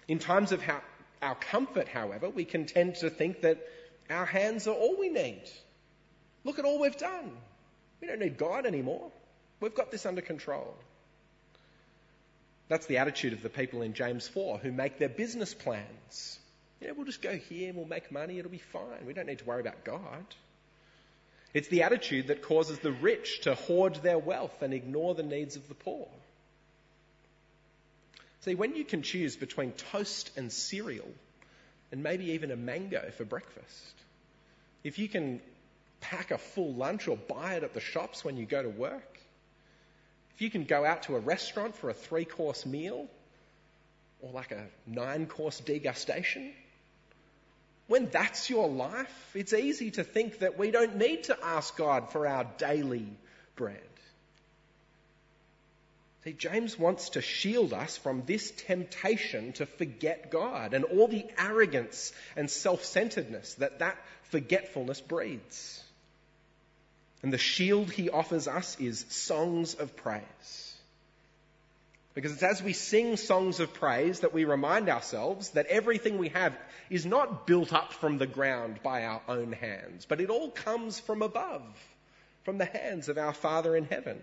In 0.07 0.19
times 0.19 0.53
of 0.53 0.63
how, 0.63 0.81
our 1.23 1.35
comfort, 1.35 1.89
however, 1.89 2.29
we 2.29 2.45
can 2.45 2.67
tend 2.67 2.97
to 2.97 3.11
think 3.11 3.41
that 3.41 3.59
our 4.11 4.27
hands 4.27 4.67
are 4.67 4.75
all 4.75 4.97
we 4.99 5.09
need. 5.09 5.43
Look 6.45 6.59
at 6.59 6.65
all 6.65 6.81
we've 6.81 6.97
done. 6.97 7.31
We 8.01 8.09
don't 8.09 8.21
need 8.21 8.39
God 8.39 8.67
anymore. 8.67 9.11
We've 9.61 9.75
got 9.75 9.91
this 9.91 10.07
under 10.07 10.21
control. 10.21 10.75
That's 12.69 12.87
the 12.87 12.99
attitude 12.99 13.33
of 13.33 13.43
the 13.43 13.49
people 13.49 13.83
in 13.83 13.95
James 13.95 14.27
4 14.29 14.59
who 14.59 14.73
make 14.73 14.99
their 14.99 15.09
business 15.09 15.55
plans. 15.55 16.39
Yeah, 16.81 16.93
we'll 16.93 17.07
just 17.07 17.23
go 17.23 17.37
here 17.37 17.69
and 17.69 17.77
we'll 17.77 17.87
make 17.87 18.13
money, 18.13 18.39
it'll 18.39 18.51
be 18.51 18.59
fine. 18.59 19.07
We 19.07 19.15
don't 19.15 19.27
need 19.27 19.39
to 19.39 19.45
worry 19.45 19.61
about 19.61 19.85
God. 19.85 20.25
It's 21.55 21.69
the 21.69 21.85
attitude 21.85 22.27
that 22.27 22.43
causes 22.43 22.79
the 22.81 22.93
rich 22.93 23.43
to 23.43 23.55
hoard 23.55 23.95
their 23.97 24.19
wealth 24.19 24.61
and 24.61 24.75
ignore 24.75 25.15
the 25.15 25.23
needs 25.23 25.57
of 25.57 25.69
the 25.69 25.75
poor. 25.75 26.07
See, 28.41 28.55
when 28.55 28.77
you 28.77 28.85
can 28.85 29.03
choose 29.03 29.37
between 29.37 29.73
toast 29.73 30.31
and 30.37 30.53
cereal, 30.53 31.09
and 31.93 32.03
maybe 32.03 32.33
even 32.33 32.51
a 32.51 32.57
mango 32.57 33.11
for 33.17 33.25
breakfast, 33.25 33.95
if 34.85 34.99
you 34.99 35.09
can 35.09 35.41
pack 36.01 36.31
a 36.31 36.39
full 36.39 36.75
lunch 36.75 37.09
or 37.09 37.17
buy 37.17 37.55
it 37.55 37.63
at 37.65 37.75
the 37.75 37.81
shops 37.81 38.25
when 38.25 38.37
you 38.37 38.47
go 38.47 38.63
to 38.63 38.69
work, 38.69 39.19
if 40.35 40.43
you 40.43 40.51
can 40.51 40.65
go 40.65 40.85
out 40.85 41.05
to 41.05 41.17
a 41.17 41.19
restaurant 41.19 41.75
for 41.75 41.89
a 41.91 41.95
three 41.95 42.25
course 42.25 42.67
meal 42.67 43.09
or 44.21 44.31
like 44.33 44.53
a 44.53 44.67
nine 44.87 45.27
course 45.27 45.61
degustation, 45.61 46.53
when 47.87 48.09
that's 48.11 48.51
your 48.51 48.69
life, 48.69 49.31
it's 49.35 49.53
easy 49.53 49.93
to 49.93 50.05
think 50.05 50.41
that 50.41 50.59
we 50.59 50.71
don't 50.71 50.97
need 50.97 51.25
to 51.25 51.39
ask 51.43 51.77
God 51.77 52.11
for 52.11 52.27
our 52.27 52.45
daily 52.59 53.07
bread. 53.55 53.81
See, 56.27 56.33
James 56.33 56.77
wants 56.77 57.11
to 57.11 57.23
shield 57.23 57.73
us 57.73 57.97
from 57.97 58.25
this 58.27 58.51
temptation 58.51 59.53
to 59.53 59.65
forget 59.65 60.29
God 60.29 60.75
and 60.75 60.85
all 60.85 61.07
the 61.07 61.25
arrogance 61.39 62.13
and 62.35 62.51
self 62.51 62.85
centeredness 62.85 63.55
that 63.55 63.79
that 63.79 63.97
forgetfulness 64.25 65.01
breeds. 65.01 65.85
And 67.23 67.33
the 67.33 67.39
shield 67.39 67.93
he 67.93 68.11
offers 68.11 68.49
us 68.49 68.77
is 68.81 69.07
songs 69.09 69.75
of 69.75 69.95
praise. 69.95 70.77
Because 72.15 72.33
it's 72.33 72.43
as 72.43 72.61
we 72.61 72.73
sing 72.73 73.17
songs 73.17 73.61
of 73.61 73.73
praise 73.73 74.21
that 74.21 74.35
we 74.35 74.45
remind 74.45 74.89
ourselves 74.89 75.51
that 75.51 75.67
everything 75.67 76.19
we 76.19 76.31
have 76.31 76.59
is 76.91 77.07
not 77.07 77.47
built 77.47 77.73
up 77.73 77.93
from 77.93 78.19
the 78.19 78.27
ground 78.27 78.81
by 78.83 79.05
our 79.05 79.23
own 79.29 79.53
hands, 79.53 80.07
but 80.07 80.21
it 80.21 80.31
all 80.31 80.51
comes 80.51 80.99
from 80.99 81.23
above, 81.23 81.63
from 82.43 82.59
the 82.59 82.65
hands 82.65 83.09
of 83.09 83.17
our 83.17 83.33
Father 83.33 83.77
in 83.77 83.85
heaven. 83.85 84.21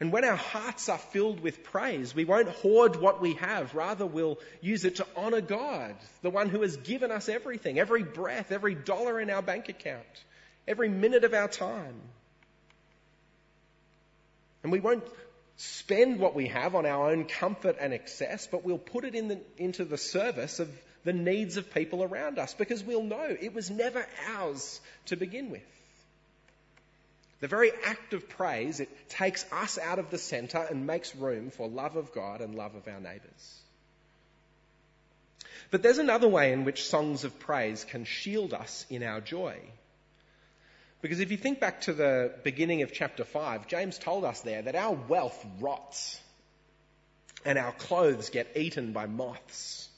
And 0.00 0.12
when 0.12 0.24
our 0.24 0.36
hearts 0.36 0.88
are 0.88 0.98
filled 0.98 1.40
with 1.40 1.62
praise, 1.62 2.14
we 2.14 2.24
won't 2.24 2.48
hoard 2.48 2.96
what 2.96 3.20
we 3.20 3.34
have. 3.34 3.74
Rather, 3.74 4.04
we'll 4.04 4.38
use 4.60 4.84
it 4.84 4.96
to 4.96 5.06
honour 5.16 5.42
God, 5.42 5.94
the 6.22 6.30
one 6.30 6.48
who 6.48 6.62
has 6.62 6.76
given 6.76 7.12
us 7.12 7.28
everything, 7.28 7.78
every 7.78 8.02
breath, 8.02 8.50
every 8.50 8.74
dollar 8.74 9.20
in 9.20 9.30
our 9.30 9.42
bank 9.42 9.68
account 9.68 10.06
every 10.66 10.88
minute 10.88 11.24
of 11.24 11.34
our 11.34 11.48
time. 11.48 12.00
And 14.62 14.70
we 14.70 14.80
won't 14.80 15.04
spend 15.56 16.18
what 16.18 16.34
we 16.34 16.48
have 16.48 16.74
on 16.74 16.86
our 16.86 17.10
own 17.10 17.24
comfort 17.24 17.76
and 17.80 17.92
excess, 17.92 18.46
but 18.46 18.64
we'll 18.64 18.78
put 18.78 19.04
it 19.04 19.14
in 19.14 19.28
the, 19.28 19.40
into 19.58 19.84
the 19.84 19.98
service 19.98 20.60
of 20.60 20.70
the 21.04 21.12
needs 21.12 21.56
of 21.56 21.72
people 21.74 22.02
around 22.02 22.38
us 22.38 22.54
because 22.54 22.82
we'll 22.82 23.02
know 23.02 23.36
it 23.40 23.52
was 23.52 23.70
never 23.70 24.06
ours 24.36 24.80
to 25.06 25.16
begin 25.16 25.50
with. 25.50 25.62
The 27.42 27.48
very 27.48 27.72
act 27.84 28.14
of 28.14 28.28
praise, 28.28 28.78
it 28.78 28.88
takes 29.08 29.44
us 29.50 29.76
out 29.76 29.98
of 29.98 30.10
the 30.10 30.18
centre 30.18 30.64
and 30.70 30.86
makes 30.86 31.16
room 31.16 31.50
for 31.50 31.68
love 31.68 31.96
of 31.96 32.12
God 32.12 32.40
and 32.40 32.54
love 32.54 32.76
of 32.76 32.86
our 32.86 33.00
neighbours. 33.00 33.60
But 35.72 35.82
there's 35.82 35.98
another 35.98 36.28
way 36.28 36.52
in 36.52 36.64
which 36.64 36.84
songs 36.84 37.24
of 37.24 37.40
praise 37.40 37.82
can 37.82 38.04
shield 38.04 38.54
us 38.54 38.86
in 38.88 39.02
our 39.02 39.20
joy. 39.20 39.58
Because 41.00 41.18
if 41.18 41.32
you 41.32 41.36
think 41.36 41.58
back 41.58 41.80
to 41.80 41.92
the 41.92 42.32
beginning 42.44 42.82
of 42.82 42.92
chapter 42.92 43.24
5, 43.24 43.66
James 43.66 43.98
told 43.98 44.24
us 44.24 44.42
there 44.42 44.62
that 44.62 44.76
our 44.76 44.94
wealth 44.94 45.44
rots 45.58 46.20
and 47.44 47.58
our 47.58 47.72
clothes 47.72 48.30
get 48.30 48.56
eaten 48.56 48.92
by 48.92 49.06
moths 49.06 49.88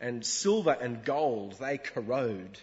and 0.00 0.24
silver 0.24 0.72
and 0.80 1.04
gold, 1.04 1.58
they 1.60 1.76
corrode. 1.76 2.58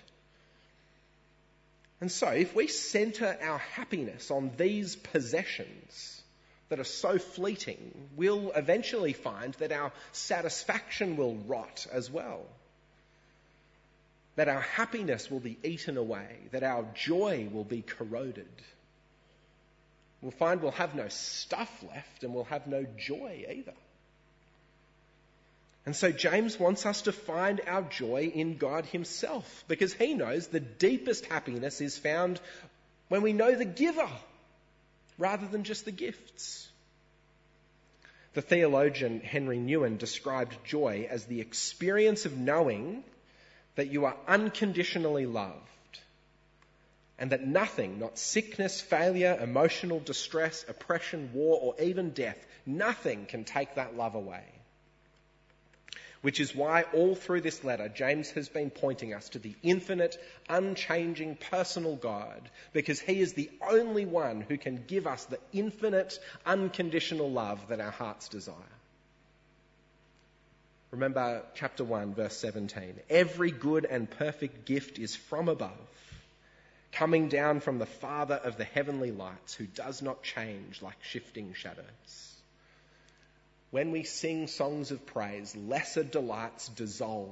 And 2.00 2.12
so 2.12 2.28
if 2.30 2.56
we 2.56 2.68
centre 2.68 3.38
our 3.42 3.58
happiness 3.58 4.30
on 4.30 4.52
these 4.58 4.96
possessions 4.96 6.22
that 6.70 6.80
are 6.80 6.84
so 6.84 7.18
fleeting, 7.18 8.10
we'll 8.16 8.52
eventually 8.52 9.14
find 9.14 9.54
that 9.56 9.72
our 9.72 9.92
satisfaction 10.12 11.18
will 11.18 11.36
rot 11.36 11.88
as 11.92 12.12
well 12.12 12.46
that 14.38 14.48
our 14.48 14.62
happiness 14.62 15.30
will 15.30 15.40
be 15.40 15.58
eaten 15.64 15.98
away, 15.98 16.38
that 16.52 16.64
our 16.64 16.86
joy 16.94 17.50
will 17.52 17.64
be 17.64 17.82
corroded. 17.82 18.48
we'll 20.22 20.32
find 20.32 20.62
we'll 20.62 20.72
have 20.72 20.96
no 20.96 21.08
stuff 21.10 21.84
left 21.90 22.24
and 22.24 22.34
we'll 22.34 22.44
have 22.46 22.68
no 22.68 22.86
joy 22.98 23.46
either. 23.50 23.74
And 25.88 25.96
so 25.96 26.12
James 26.12 26.60
wants 26.60 26.86
us 26.86 27.04
to 27.04 27.14
find 27.14 27.62
our 27.66 27.82
joy 27.82 28.30
in 28.36 28.58
God 28.58 28.86
Himself 28.88 29.64
because 29.70 29.94
he 29.94 30.16
knows 30.16 30.48
the 30.48 30.60
deepest 30.60 31.26
happiness 31.28 31.80
is 31.80 31.98
found 31.98 32.42
when 33.08 33.22
we 33.22 33.32
know 33.32 33.56
the 33.56 33.64
giver 33.64 34.10
rather 35.18 35.48
than 35.48 35.64
just 35.64 35.86
the 35.86 35.94
gifts. 35.94 36.68
The 38.34 38.42
theologian 38.42 39.22
Henri 39.22 39.60
Nouwen 39.60 39.98
described 39.98 40.58
joy 40.66 41.08
as 41.10 41.24
the 41.24 41.40
experience 41.40 42.26
of 42.26 42.38
knowing 42.38 43.06
that 43.76 43.90
you 43.90 44.04
are 44.04 44.18
unconditionally 44.28 45.26
loved 45.26 45.56
and 47.18 47.30
that 47.30 47.48
nothing, 47.48 47.98
not 47.98 48.20
sickness, 48.20 48.82
failure, 48.82 49.40
emotional 49.42 50.02
distress, 50.02 50.66
oppression, 50.68 51.30
war, 51.34 51.58
or 51.62 51.82
even 51.82 52.10
death, 52.10 52.46
nothing 52.66 53.26
can 53.26 53.46
take 53.46 53.76
that 53.76 53.96
love 53.96 54.16
away. 54.16 54.44
Which 56.22 56.40
is 56.40 56.56
why 56.56 56.84
all 56.94 57.16
through 57.16 57.42
this 57.42 57.64
letter, 57.64 57.90
James 57.90 58.32
has 58.32 58.50
been 58.50 58.70
pointing 58.72 59.14
us 59.14 59.30
to 59.30 59.40
the 59.40 59.56
infinite, 59.62 60.18
unchanging, 60.50 61.36
personal 61.36 61.96
God, 61.96 62.50
because 62.74 63.00
he 63.00 63.22
is 63.22 63.34
the 63.34 63.52
only 63.70 64.06
one 64.06 64.42
who 64.42 64.58
can 64.58 64.84
give 64.88 65.06
us 65.06 65.26
the 65.26 65.40
infinite, 65.54 66.18
unconditional 66.46 67.32
love 67.32 67.68
that 67.70 67.80
our 67.80 67.92
hearts 67.92 68.30
desire. 68.30 68.56
Remember 70.90 71.44
chapter 71.54 71.84
1, 71.84 72.16
verse 72.16 72.38
17. 72.38 73.00
Every 73.10 73.52
good 73.52 73.86
and 73.86 74.10
perfect 74.10 74.66
gift 74.66 74.98
is 74.98 75.16
from 75.16 75.50
above, 75.50 75.72
coming 76.94 77.28
down 77.28 77.60
from 77.60 77.78
the 77.78 77.86
Father 77.86 78.36
of 78.36 78.58
the 78.58 78.64
heavenly 78.64 79.12
lights, 79.12 79.54
who 79.54 79.66
does 79.66 80.02
not 80.02 80.24
change 80.24 80.82
like 80.82 80.98
shifting 81.04 81.54
shadows 81.54 82.37
when 83.72 83.92
we 83.92 84.04
sing 84.04 84.48
songs 84.48 84.92
of 84.92 85.06
praise, 85.06 85.56
lesser 85.56 86.04
delights 86.04 86.70
dissolve 86.70 87.32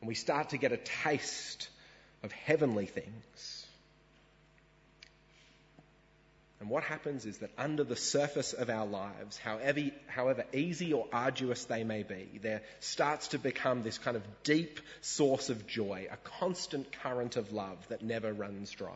and 0.00 0.08
we 0.08 0.14
start 0.14 0.50
to 0.50 0.58
get 0.58 0.72
a 0.72 0.76
taste 0.76 1.68
of 2.22 2.32
heavenly 2.32 2.86
things. 2.86 3.66
And 6.58 6.70
what 6.70 6.84
happens 6.84 7.26
is 7.26 7.38
that 7.38 7.50
under 7.58 7.84
the 7.84 7.96
surface 7.96 8.52
of 8.52 8.70
our 8.70 8.86
lives, 8.86 9.36
however, 9.36 9.82
however 10.06 10.44
easy 10.52 10.92
or 10.92 11.06
arduous 11.12 11.64
they 11.64 11.84
may 11.84 12.02
be, 12.02 12.40
there 12.42 12.62
starts 12.80 13.28
to 13.28 13.38
become 13.38 13.82
this 13.82 13.98
kind 13.98 14.16
of 14.16 14.22
deep 14.42 14.80
source 15.02 15.50
of 15.50 15.66
joy, 15.66 16.08
a 16.10 16.16
constant 16.38 16.90
current 17.02 17.36
of 17.36 17.52
love 17.52 17.76
that 17.88 18.02
never 18.02 18.32
runs 18.32 18.70
dry. 18.70 18.90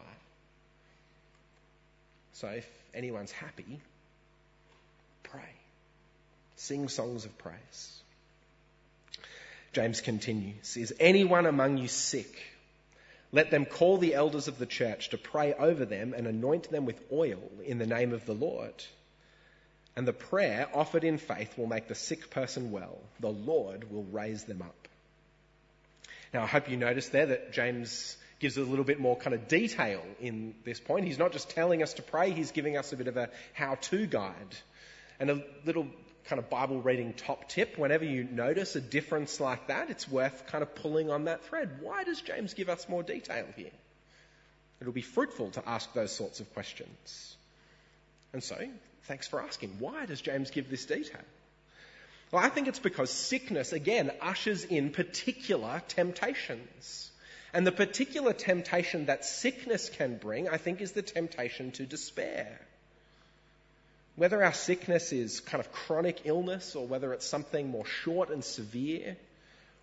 So 2.33 2.49
if 2.49 2.67
anyone's 2.95 3.33
happy, 3.33 3.81
pray. 5.23 5.60
Sing 6.61 6.91
songs 6.91 7.25
of 7.25 7.39
praise. 7.39 8.03
James 9.73 10.03
continues, 10.03 10.77
Is 10.77 10.93
anyone 11.01 11.47
among 11.47 11.79
you 11.79 11.89
sick? 11.89 12.39
Let 13.33 13.51
them 13.51 13.65
call 13.65 13.97
the 13.97 14.13
elders 14.13 14.47
of 14.47 14.59
the 14.59 14.67
church 14.67 15.09
to 15.09 15.19
pray 15.19 15.55
over 15.55 15.87
them 15.87 16.13
and 16.15 16.27
anoint 16.27 16.71
them 16.71 16.85
with 16.85 17.01
oil 17.11 17.41
in 17.65 17.79
the 17.79 17.87
name 17.87 18.13
of 18.13 18.27
the 18.27 18.35
Lord. 18.35 18.75
And 19.97 20.07
the 20.07 20.13
prayer 20.13 20.69
offered 20.75 21.03
in 21.03 21.17
faith 21.17 21.57
will 21.57 21.67
make 21.67 21.89
the 21.89 21.95
sick 21.95 22.29
person 22.29 22.73
well. 22.73 22.99
The 23.21 23.31
Lord 23.31 23.91
will 23.91 24.05
raise 24.05 24.45
them 24.45 24.61
up. 24.61 24.89
Now, 26.35 26.43
I 26.43 26.47
hope 26.47 26.69
you 26.69 26.77
noticed 26.77 27.11
there 27.11 27.27
that 27.27 27.55
James 27.55 28.19
gives 28.39 28.59
a 28.59 28.63
little 28.63 28.85
bit 28.85 29.01
more 29.01 29.17
kind 29.17 29.33
of 29.33 29.49
detail 29.49 30.03
in 30.21 30.55
this 30.65 30.79
point. 30.79 31.07
He's 31.07 31.19
not 31.19 31.33
just 31.33 31.49
telling 31.49 31.83
us 31.83 31.95
to 31.95 32.03
pray, 32.03 32.33
he's 32.33 32.51
giving 32.51 32.77
us 32.77 32.93
a 32.93 32.99
bit 32.99 33.09
of 33.09 33.17
a 33.17 33.31
how 33.55 33.77
to 33.77 34.07
guide 34.07 34.57
and 35.19 35.31
a 35.31 35.43
little 35.65 35.87
kind 36.25 36.39
of 36.39 36.49
Bible 36.51 36.81
reading 36.81 37.13
top 37.13 37.49
tip. 37.49 37.79
Whenever 37.79 38.05
you 38.05 38.25
notice 38.25 38.77
a 38.77 38.81
difference 38.81 39.41
like 39.41 39.69
that, 39.69 39.91
it's 39.91 40.09
worth 40.09 40.47
kind 40.47 40.63
of 40.63 40.75
pulling 40.75 41.11
on 41.11 41.25
that 41.25 41.45
thread. 41.45 41.79
Why 41.81 42.05
does 42.05 42.21
James 42.21 42.55
give 42.55 42.69
us 42.69 42.89
more 42.89 43.03
detail 43.03 43.47
here? 43.57 43.71
It'll 44.81 44.93
be 44.93 45.03
fruitful 45.03 45.51
to 45.53 45.69
ask 45.69 45.93
those 45.93 46.13
sorts 46.13 46.41
of 46.41 46.53
questions. 46.55 47.37
And 48.33 48.43
so, 48.43 48.57
thanks 49.05 49.27
for 49.27 49.41
asking. 49.43 49.77
Why 49.79 50.07
does 50.07 50.21
James 50.21 50.51
give 50.51 50.71
this 50.71 50.87
detail? 50.87 51.21
Well, 52.33 52.43
I 52.43 52.49
think 52.49 52.69
it's 52.69 52.79
because 52.79 53.11
sickness, 53.11 53.73
again, 53.73 54.11
ushers 54.21 54.65
in 54.65 54.91
particular 54.91 55.83
temptations. 55.89 57.11
And 57.53 57.67
the 57.67 57.73
particular 57.73 58.33
temptation 58.33 59.07
that 59.07 59.25
sickness 59.25 59.91
can 59.91 60.17
bring, 60.17 60.49
I 60.49 60.57
think, 60.57 60.81
is 60.81 60.93
the 60.93 61.03
temptation 61.03 61.73
to 61.73 61.87
despair. 61.87 62.61
Whether 64.17 64.45
our 64.45 64.53
sickness 64.53 65.13
is 65.13 65.41
kind 65.41 65.61
of 65.61 65.73
chronic 65.73 66.23
illness 66.25 66.75
or 66.77 66.87
whether 66.87 67.13
it's 67.13 67.27
something 67.27 67.69
more 67.69 67.87
short 67.87 68.31
and 68.31 68.45
severe, 68.45 69.17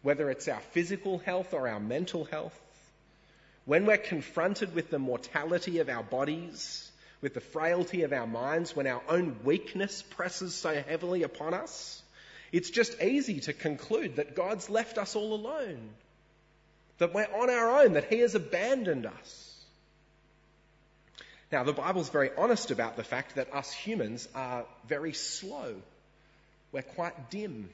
whether 0.01 0.29
it's 0.29 0.47
our 0.47 0.59
physical 0.71 1.17
health 1.17 1.53
or 1.53 1.67
our 1.67 1.79
mental 1.79 2.25
health, 2.25 2.59
when 3.65 3.85
we're 3.85 3.97
confronted 3.97 4.73
with 4.73 4.89
the 4.89 4.99
mortality 4.99 5.79
of 5.79 5.89
our 5.89 6.03
bodies, 6.03 6.89
with 7.21 7.33
the 7.33 7.41
frailty 7.41 8.03
of 8.03 8.13
our 8.13 8.27
minds, 8.27 8.75
when 8.75 8.87
our 8.87 9.01
own 9.09 9.37
weakness 9.43 10.01
presses 10.01 10.55
so 10.55 10.81
heavily 10.87 11.23
upon 11.23 11.53
us, 11.53 12.01
it's 12.51 12.69
just 12.69 13.01
easy 13.01 13.41
to 13.41 13.53
conclude 13.53 14.17
that 14.17 14.35
God's 14.35 14.69
left 14.69 14.97
us 14.97 15.15
all 15.15 15.33
alone, 15.33 15.89
that 16.99 17.13
we're 17.13 17.23
on 17.23 17.49
our 17.49 17.81
own, 17.81 17.93
that 17.93 18.05
He 18.05 18.19
has 18.19 18.35
abandoned 18.35 19.05
us. 19.05 19.46
Now, 21.51 21.63
the 21.63 21.73
Bible's 21.73 22.09
very 22.09 22.29
honest 22.37 22.71
about 22.71 22.97
the 22.97 23.03
fact 23.03 23.35
that 23.35 23.53
us 23.53 23.71
humans 23.71 24.27
are 24.35 24.65
very 24.87 25.13
slow. 25.13 25.75
We're 26.71 26.81
quite 26.81 27.29
dim. 27.29 27.69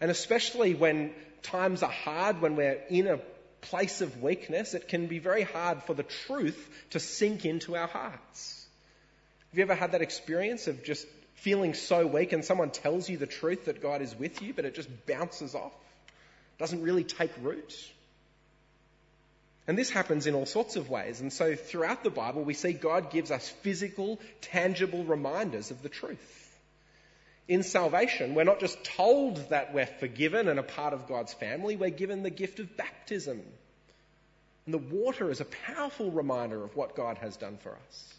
And 0.00 0.10
especially 0.10 0.74
when 0.74 1.12
times 1.42 1.82
are 1.82 1.90
hard, 1.90 2.40
when 2.40 2.56
we're 2.56 2.80
in 2.90 3.06
a 3.06 3.20
place 3.60 4.00
of 4.00 4.22
weakness, 4.22 4.74
it 4.74 4.88
can 4.88 5.06
be 5.06 5.18
very 5.18 5.42
hard 5.42 5.82
for 5.84 5.94
the 5.94 6.02
truth 6.02 6.68
to 6.90 7.00
sink 7.00 7.44
into 7.44 7.76
our 7.76 7.86
hearts. 7.86 8.66
Have 9.50 9.58
you 9.58 9.62
ever 9.62 9.74
had 9.74 9.92
that 9.92 10.02
experience 10.02 10.66
of 10.66 10.84
just 10.84 11.06
feeling 11.34 11.74
so 11.74 12.06
weak 12.06 12.32
and 12.32 12.44
someone 12.44 12.70
tells 12.70 13.08
you 13.08 13.16
the 13.16 13.26
truth 13.26 13.66
that 13.66 13.80
God 13.80 14.02
is 14.02 14.14
with 14.18 14.42
you, 14.42 14.52
but 14.52 14.64
it 14.64 14.74
just 14.74 14.88
bounces 15.06 15.54
off? 15.54 15.72
Doesn't 16.58 16.82
really 16.82 17.04
take 17.04 17.30
root? 17.40 17.74
And 19.68 19.76
this 19.76 19.90
happens 19.90 20.26
in 20.26 20.34
all 20.34 20.46
sorts 20.46 20.76
of 20.76 20.88
ways. 20.88 21.20
And 21.20 21.30
so 21.30 21.54
throughout 21.54 22.02
the 22.02 22.10
Bible, 22.10 22.42
we 22.42 22.54
see 22.54 22.72
God 22.72 23.10
gives 23.10 23.30
us 23.30 23.46
physical, 23.60 24.18
tangible 24.40 25.04
reminders 25.04 25.70
of 25.70 25.82
the 25.82 25.90
truth. 25.90 26.58
In 27.48 27.62
salvation, 27.62 28.34
we're 28.34 28.44
not 28.44 28.60
just 28.60 28.82
told 28.82 29.50
that 29.50 29.74
we're 29.74 29.86
forgiven 29.86 30.48
and 30.48 30.58
a 30.58 30.62
part 30.62 30.94
of 30.94 31.06
God's 31.06 31.34
family, 31.34 31.76
we're 31.76 31.90
given 31.90 32.22
the 32.22 32.30
gift 32.30 32.60
of 32.60 32.78
baptism. 32.78 33.42
And 34.64 34.74
the 34.74 34.78
water 34.78 35.30
is 35.30 35.40
a 35.42 35.46
powerful 35.46 36.10
reminder 36.10 36.64
of 36.64 36.74
what 36.74 36.96
God 36.96 37.18
has 37.18 37.36
done 37.36 37.58
for 37.58 37.76
us. 37.88 38.14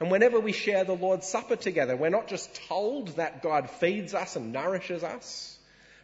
And 0.00 0.10
whenever 0.10 0.40
we 0.40 0.52
share 0.52 0.84
the 0.84 0.94
Lord's 0.94 1.26
Supper 1.26 1.56
together, 1.56 1.94
we're 1.94 2.08
not 2.08 2.28
just 2.28 2.54
told 2.68 3.08
that 3.16 3.42
God 3.42 3.68
feeds 3.68 4.14
us 4.14 4.36
and 4.36 4.52
nourishes 4.52 5.04
us, 5.04 5.57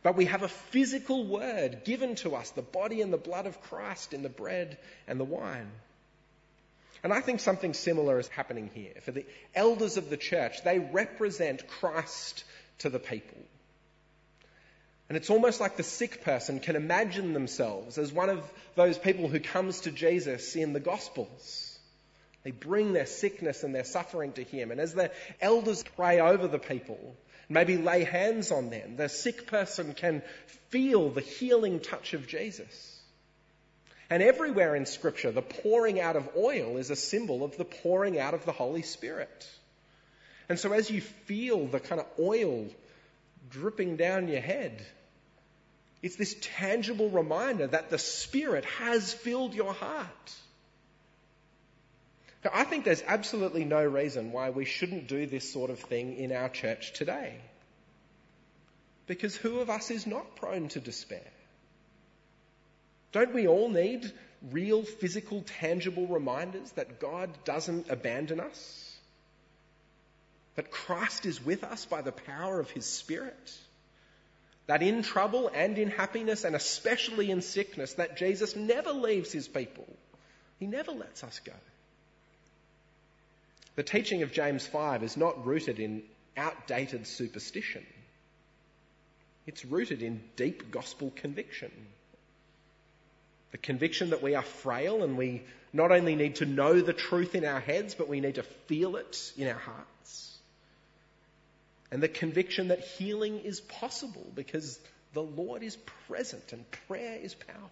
but 0.05 0.17
we 0.17 0.27
have 0.27 0.43
a 0.43 0.49
physical 0.49 1.27
word 1.27 1.83
given 1.85 2.15
to 2.17 2.37
us, 2.37 2.51
the 2.51 2.61
body 2.63 3.01
and 3.01 3.11
the 3.11 3.17
blood 3.17 3.47
of 3.47 3.63
Christ 3.63 4.13
in 4.13 4.23
the 4.23 4.29
bread 4.29 4.77
and 5.09 5.19
the 5.19 5.25
wine. 5.25 5.71
And 7.03 7.11
I 7.11 7.23
think 7.23 7.41
something 7.41 7.73
similar 7.73 8.19
is 8.19 8.29
happening 8.29 8.71
here. 8.75 8.93
For 9.01 9.13
the 9.13 9.25
elders 9.55 9.97
of 9.97 10.11
the 10.11 10.19
church, 10.19 10.63
they 10.63 10.79
represent 10.79 11.67
Christ 11.67 12.45
to 12.81 12.91
the 12.91 12.99
people. 12.99 13.39
And 15.09 15.17
it's 15.17 15.31
almost 15.31 15.59
like 15.59 15.79
the 15.79 15.83
sick 15.83 16.23
person 16.23 16.61
can 16.61 16.77
imagine 16.77 17.33
themselves 17.33 17.97
as 17.97 18.13
one 18.13 18.29
of 18.29 18.53
those 18.75 18.99
people 18.99 19.29
who 19.29 19.41
comes 19.41 19.81
to 19.81 19.91
Jesus 19.91 20.55
in 20.55 20.75
the 20.75 20.81
Gospels. 20.81 21.79
They 22.43 22.51
bring 22.51 22.93
their 22.93 23.07
sickness 23.07 23.65
and 23.65 23.75
their 23.75 23.85
suffering 23.85 24.33
to 24.33 24.45
Him. 24.45 24.71
And 24.71 24.81
as 24.81 24.93
the 24.93 25.11
elders 25.41 25.83
pray 25.97 26.21
over 26.21 26.47
the 26.47 26.59
people, 26.59 27.17
maybe 27.49 27.77
lay 27.77 28.05
hands 28.05 28.51
on 28.51 28.71
them. 28.71 28.97
The 28.97 29.09
sick 29.09 29.47
person 29.47 29.95
can 29.95 30.23
feel 30.69 31.11
the 31.11 31.21
healing 31.21 31.81
touch 31.81 32.15
of 32.15 32.27
Jesus. 32.27 33.01
And 34.11 34.23
everywhere 34.23 34.77
in 34.77 34.87
Scripture, 34.87 35.33
the 35.33 35.43
pouring 35.43 36.01
out 36.01 36.17
of 36.17 36.29
oil 36.37 36.77
is 36.77 36.91
a 36.91 36.97
symbol 36.97 37.43
of 37.43 37.57
the 37.57 37.65
pouring 37.65 38.19
out 38.19 38.35
of 38.35 38.45
the 38.45 38.53
Holy 38.53 38.83
Spirit. 38.83 39.49
And 40.49 40.59
so 40.59 40.73
as 40.73 40.91
you 40.91 41.01
feel 41.01 41.67
the 41.67 41.81
kind 41.81 42.01
of 42.01 42.07
oil 42.19 42.67
dripping 43.51 43.97
down 43.97 44.29
your 44.29 44.41
head, 44.41 44.85
it's 46.03 46.17
this 46.17 46.37
tangible 46.41 47.09
reminder 47.09 47.67
that 47.67 47.89
the 47.89 47.99
Spirit 47.99 48.67
has 48.67 49.15
filled 49.15 49.55
your 49.55 49.73
heart. 49.73 50.35
I 52.53 52.65
think 52.65 52.85
there's 52.85 53.03
absolutely 53.07 53.65
no 53.65 53.85
reason 53.85 54.33
why 54.33 54.51
we 54.51 54.65
shouldn't 54.65 55.09
do 55.09 55.27
this 55.27 55.51
sort 55.51 55.71
of 55.71 55.79
thing 55.79 56.17
in 56.17 56.33
our 56.33 56.49
church 56.49 56.93
today. 56.93 57.35
Because 59.07 59.37
who 59.37 59.61
of 59.61 59.71
us 59.71 59.91
is 59.91 60.07
not 60.07 60.37
prone 60.37 60.69
to 60.69 60.81
despair? 60.81 61.31
Don't 63.13 63.35
we 63.35 63.47
all 63.47 63.69
need 63.69 64.11
real, 64.51 64.83
physical, 64.83 65.43
tangible 65.61 66.07
reminders 66.07 66.71
that 66.73 67.01
God 67.01 67.31
doesn't 67.45 67.91
abandon 67.91 68.41
us, 68.41 68.99
that 70.57 70.71
Christ 70.71 71.27
is 71.27 71.45
with 71.45 71.65
us 71.65 71.85
by 71.87 72.03
the 72.03 72.13
power 72.13 72.61
of 72.61 72.71
His 72.71 72.87
Spirit, 72.87 73.59
that 74.67 74.83
in 74.83 75.03
trouble 75.03 75.51
and 75.55 75.79
in 75.79 75.91
happiness, 75.91 76.45
and 76.45 76.57
especially 76.57 77.31
in 77.31 77.43
sickness, 77.43 77.95
that 77.95 78.17
Jesus 78.17 78.57
never 78.57 78.93
leaves 78.93 79.33
His 79.33 79.49
people. 79.49 79.87
He 80.59 80.67
never 80.67 80.93
lets 80.93 81.23
us 81.23 81.41
go. 81.45 81.53
The 83.77 83.83
teaching 83.83 84.23
of 84.23 84.33
James 84.33 84.67
5 84.67 85.03
is 85.03 85.17
not 85.17 85.47
rooted 85.47 85.81
in 85.81 86.03
outdated 86.37 87.07
superstition. 87.07 87.85
It's 89.47 89.65
rooted 89.65 90.03
in 90.03 90.23
deep 90.37 90.71
gospel 90.71 91.13
conviction. 91.15 91.71
The 93.51 93.59
conviction 93.59 94.11
that 94.11 94.23
we 94.23 94.35
are 94.35 94.43
frail 94.43 95.03
and 95.03 95.17
we 95.17 95.43
not 95.73 95.93
only 95.93 96.15
need 96.15 96.37
to 96.37 96.47
know 96.47 96.81
the 96.81 96.93
truth 96.93 97.35
in 97.35 97.45
our 97.45 97.61
heads, 97.61 97.95
but 97.95 98.09
we 98.09 98.21
need 98.21 98.37
to 98.37 98.43
feel 98.43 98.97
it 98.97 99.33
in 99.37 99.49
our 99.49 99.59
hearts. 99.59 100.39
And 101.91 102.03
the 102.03 102.09
conviction 102.09 102.69
that 102.69 102.81
healing 102.81 103.41
is 103.41 103.61
possible 103.61 104.27
because 104.35 104.79
the 105.13 105.23
Lord 105.23 105.63
is 105.63 105.77
present 106.09 106.53
and 106.53 106.65
prayer 106.89 107.19
is 107.21 107.35
powerful. 107.35 107.71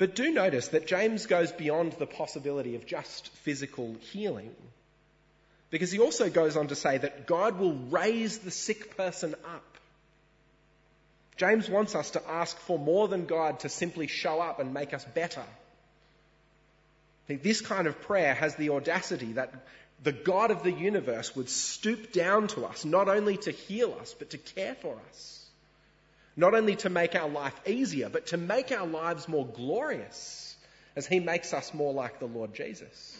But 0.00 0.14
do 0.14 0.32
notice 0.32 0.68
that 0.68 0.86
James 0.86 1.26
goes 1.26 1.52
beyond 1.52 1.92
the 1.92 2.06
possibility 2.06 2.74
of 2.74 2.86
just 2.86 3.28
physical 3.44 3.94
healing. 4.00 4.56
Because 5.68 5.92
he 5.92 5.98
also 5.98 6.30
goes 6.30 6.56
on 6.56 6.68
to 6.68 6.74
say 6.74 6.96
that 6.96 7.26
God 7.26 7.58
will 7.58 7.74
raise 7.74 8.38
the 8.38 8.50
sick 8.50 8.96
person 8.96 9.34
up. 9.44 9.76
James 11.36 11.68
wants 11.68 11.94
us 11.94 12.12
to 12.12 12.30
ask 12.30 12.58
for 12.60 12.78
more 12.78 13.08
than 13.08 13.26
God 13.26 13.60
to 13.60 13.68
simply 13.68 14.06
show 14.06 14.40
up 14.40 14.58
and 14.58 14.72
make 14.72 14.94
us 14.94 15.04
better. 15.04 15.44
This 17.28 17.60
kind 17.60 17.86
of 17.86 18.00
prayer 18.00 18.32
has 18.32 18.56
the 18.56 18.70
audacity 18.70 19.34
that 19.34 19.52
the 20.02 20.12
God 20.12 20.50
of 20.50 20.62
the 20.62 20.72
universe 20.72 21.36
would 21.36 21.50
stoop 21.50 22.10
down 22.10 22.48
to 22.48 22.64
us, 22.64 22.86
not 22.86 23.10
only 23.10 23.36
to 23.36 23.50
heal 23.50 23.94
us, 24.00 24.14
but 24.18 24.30
to 24.30 24.38
care 24.38 24.76
for 24.76 24.96
us. 25.10 25.39
Not 26.36 26.54
only 26.54 26.76
to 26.76 26.90
make 26.90 27.14
our 27.14 27.28
life 27.28 27.58
easier, 27.66 28.08
but 28.08 28.28
to 28.28 28.36
make 28.36 28.72
our 28.72 28.86
lives 28.86 29.28
more 29.28 29.46
glorious 29.46 30.56
as 30.96 31.06
He 31.06 31.20
makes 31.20 31.52
us 31.52 31.74
more 31.74 31.92
like 31.92 32.18
the 32.18 32.26
Lord 32.26 32.54
Jesus. 32.54 33.18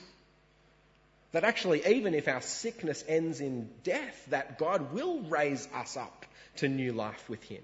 That 1.33 1.45
actually, 1.45 1.87
even 1.87 2.15
if 2.15 2.27
our 2.29 2.41
sickness 2.41 3.05
ends 3.07 3.41
in 3.41 3.71
death, 3.85 4.27
that 4.31 4.59
God 4.59 4.93
will 4.93 5.21
raise 5.21 5.69
us 5.75 5.97
up 5.97 6.27
to 6.57 6.69
new 6.69 6.93
life 6.93 7.29
with 7.29 7.43
Him. 7.45 7.63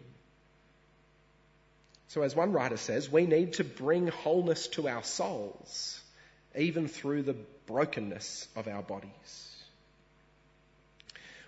So, 2.08 2.22
as 2.22 2.36
one 2.36 2.52
writer 2.52 2.76
says, 2.76 3.10
we 3.10 3.26
need 3.26 3.54
to 3.54 3.64
bring 3.64 4.06
wholeness 4.06 4.68
to 4.68 4.88
our 4.88 5.02
souls, 5.02 6.00
even 6.56 6.86
through 6.86 7.22
the 7.22 7.36
brokenness 7.66 8.46
of 8.54 8.68
our 8.68 8.82
bodies. 8.82 9.55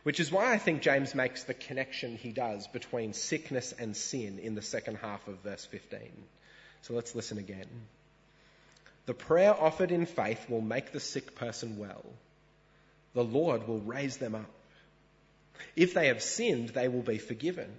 Which 0.09 0.21
is 0.21 0.33
why 0.33 0.55
I 0.55 0.57
think 0.57 0.81
James 0.81 1.15
makes 1.15 1.45
the 1.45 1.53
connection 1.53 2.17
he 2.17 2.33
does 2.33 2.67
between 2.67 3.13
sickness 3.13 3.75
and 3.79 3.95
sin 3.95 4.39
in 4.39 4.55
the 4.55 4.63
second 4.63 4.97
half 4.97 5.29
of 5.29 5.41
verse 5.41 5.67
15. 5.67 6.01
So 6.81 6.95
let's 6.95 7.15
listen 7.15 7.37
again. 7.37 7.69
The 9.05 9.13
prayer 9.13 9.53
offered 9.53 9.91
in 9.91 10.07
faith 10.07 10.49
will 10.49 10.63
make 10.63 10.93
the 10.93 10.99
sick 10.99 11.35
person 11.35 11.77
well. 11.77 12.07
The 13.13 13.23
Lord 13.23 13.69
will 13.69 13.81
raise 13.81 14.17
them 14.17 14.35
up. 14.35 14.51
If 15.77 15.93
they 15.93 16.07
have 16.07 16.23
sinned, 16.23 16.71
they 16.71 16.89
will 16.89 17.03
be 17.03 17.19
forgiven. 17.19 17.71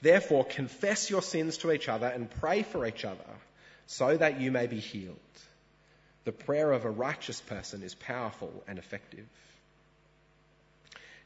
Therefore, 0.00 0.46
confess 0.46 1.10
your 1.10 1.20
sins 1.20 1.58
to 1.58 1.72
each 1.72 1.90
other 1.90 2.06
and 2.06 2.30
pray 2.40 2.62
for 2.62 2.86
each 2.86 3.04
other 3.04 3.34
so 3.86 4.16
that 4.16 4.40
you 4.40 4.50
may 4.50 4.66
be 4.66 4.80
healed. 4.80 5.18
The 6.24 6.32
prayer 6.32 6.72
of 6.72 6.86
a 6.86 6.90
righteous 6.90 7.42
person 7.42 7.82
is 7.82 7.94
powerful 7.94 8.64
and 8.66 8.78
effective. 8.78 9.26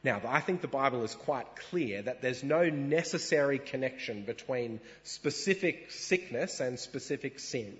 Now, 0.04 0.20
I 0.26 0.40
think 0.40 0.60
the 0.60 0.68
Bible 0.68 1.02
is 1.02 1.14
quite 1.14 1.46
clear 1.70 2.02
that 2.02 2.22
there's 2.22 2.44
no 2.44 2.70
necessary 2.70 3.58
connection 3.58 4.22
between 4.22 4.80
specific 5.02 5.90
sickness 5.90 6.60
and 6.60 6.78
specific 6.78 7.40
sin. 7.40 7.76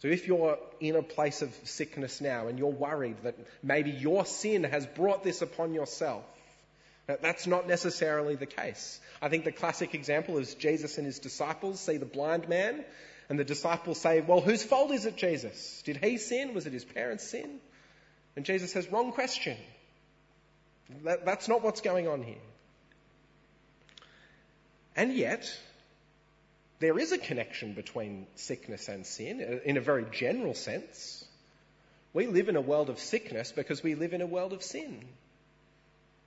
So 0.00 0.08
if 0.08 0.26
you're 0.26 0.58
in 0.78 0.96
a 0.96 1.02
place 1.02 1.42
of 1.42 1.54
sickness 1.64 2.20
now 2.20 2.48
and 2.48 2.58
you're 2.58 2.68
worried 2.68 3.16
that 3.22 3.36
maybe 3.62 3.90
your 3.90 4.24
sin 4.26 4.64
has 4.64 4.86
brought 4.86 5.24
this 5.24 5.42
upon 5.42 5.74
yourself, 5.74 6.24
that's 7.06 7.46
not 7.46 7.66
necessarily 7.66 8.36
the 8.36 8.46
case. 8.46 9.00
I 9.20 9.28
think 9.28 9.44
the 9.44 9.52
classic 9.52 9.94
example 9.94 10.38
is 10.38 10.54
Jesus 10.54 10.96
and 10.96 11.06
his 11.06 11.18
disciples 11.18 11.80
see 11.80 11.96
the 11.96 12.06
blind 12.06 12.48
man, 12.48 12.84
and 13.28 13.38
the 13.38 13.44
disciples 13.44 14.00
say, 14.00 14.20
Well, 14.20 14.40
whose 14.40 14.62
fault 14.62 14.90
is 14.90 15.06
it, 15.06 15.16
Jesus? 15.16 15.82
Did 15.84 15.98
he 15.98 16.18
sin? 16.18 16.54
Was 16.54 16.66
it 16.66 16.72
his 16.72 16.84
parents' 16.84 17.28
sin? 17.28 17.58
And 18.36 18.44
Jesus 18.44 18.72
says, 18.72 18.90
Wrong 18.90 19.12
question. 19.12 19.56
That, 21.04 21.24
that's 21.24 21.48
not 21.48 21.62
what's 21.62 21.80
going 21.80 22.08
on 22.08 22.22
here. 22.22 22.36
And 24.96 25.14
yet, 25.14 25.50
there 26.80 26.98
is 26.98 27.12
a 27.12 27.18
connection 27.18 27.74
between 27.74 28.26
sickness 28.34 28.88
and 28.88 29.06
sin 29.06 29.40
uh, 29.40 29.68
in 29.68 29.76
a 29.76 29.80
very 29.80 30.06
general 30.12 30.54
sense. 30.54 31.24
We 32.12 32.26
live 32.26 32.48
in 32.48 32.56
a 32.56 32.60
world 32.60 32.90
of 32.90 32.98
sickness 32.98 33.52
because 33.52 33.82
we 33.82 33.94
live 33.94 34.12
in 34.12 34.20
a 34.20 34.26
world 34.26 34.52
of 34.52 34.62
sin. 34.62 35.04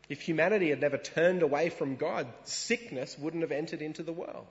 If 0.09 0.21
humanity 0.21 0.69
had 0.69 0.81
never 0.81 0.97
turned 0.97 1.43
away 1.43 1.69
from 1.69 1.95
God, 1.95 2.27
sickness 2.43 3.17
wouldn't 3.17 3.43
have 3.43 3.51
entered 3.51 3.81
into 3.81 4.03
the 4.03 4.13
world. 4.13 4.45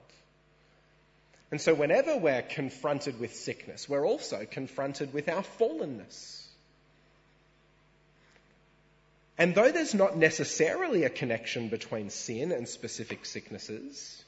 And 1.51 1.61
so, 1.61 1.75
whenever 1.75 2.17
we're 2.17 2.43
confronted 2.43 3.21
with 3.21 3.35
sickness, 3.35 3.89
we're 3.89 4.07
also 4.07 4.47
confronted 4.51 5.13
with 5.13 5.29
our 5.29 5.43
fallenness. 5.43 6.42
And 9.43 9.57
though 9.57 9.73
there's 9.73 9.93
not 9.93 10.17
necessarily 10.17 11.03
a 11.03 11.11
connection 11.11 11.67
between 11.67 12.11
sin 12.11 12.53
and 12.53 12.69
specific 12.69 13.27
sicknesses, 13.27 14.23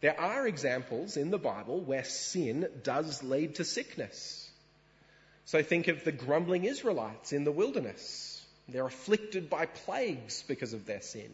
there 0.00 0.18
are 0.20 0.48
examples 0.48 1.16
in 1.16 1.30
the 1.30 1.38
Bible 1.38 1.80
where 1.80 2.02
sin 2.02 2.66
does 2.82 3.22
lead 3.22 3.54
to 3.54 3.64
sickness. 3.64 4.50
So 5.44 5.62
think 5.62 5.86
of 5.86 6.02
the 6.02 6.10
grumbling 6.10 6.64
Israelites 6.64 7.32
in 7.32 7.44
the 7.44 7.52
wilderness. 7.52 8.44
They're 8.68 8.84
afflicted 8.84 9.48
by 9.48 9.66
plagues 9.66 10.42
because 10.48 10.72
of 10.72 10.86
their 10.86 11.02
sin. 11.02 11.32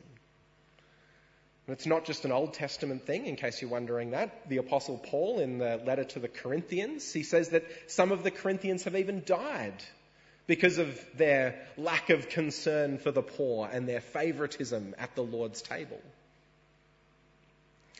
And 1.66 1.76
it's 1.76 1.86
not 1.86 2.04
just 2.04 2.26
an 2.26 2.32
Old 2.32 2.52
Testament 2.52 3.06
thing, 3.06 3.24
in 3.24 3.36
case 3.36 3.62
you're 3.62 3.70
wondering 3.70 4.10
that. 4.10 4.50
The 4.50 4.58
Apostle 4.58 4.98
Paul, 4.98 5.38
in 5.38 5.56
the 5.56 5.80
letter 5.82 6.04
to 6.04 6.18
the 6.18 6.28
Corinthians, 6.28 7.10
he 7.10 7.22
says 7.22 7.48
that 7.50 7.64
some 7.86 8.12
of 8.12 8.22
the 8.22 8.30
Corinthians 8.30 8.84
have 8.84 8.96
even 8.96 9.22
died 9.24 9.82
because 10.48 10.78
of 10.78 11.06
their 11.14 11.54
lack 11.76 12.10
of 12.10 12.30
concern 12.30 12.98
for 12.98 13.12
the 13.12 13.22
poor 13.22 13.68
and 13.70 13.86
their 13.86 14.00
favoritism 14.00 14.96
at 14.98 15.14
the 15.14 15.22
Lord's 15.22 15.62
table. 15.62 16.00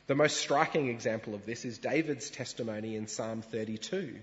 The 0.09 0.15
most 0.15 0.39
striking 0.39 0.89
example 0.89 1.35
of 1.35 1.45
this 1.45 1.67
is 1.67 1.77
David's 1.77 2.31
testimony 2.31 2.97
in 2.97 3.07
Psalm 3.07 3.43
32. 3.43 4.17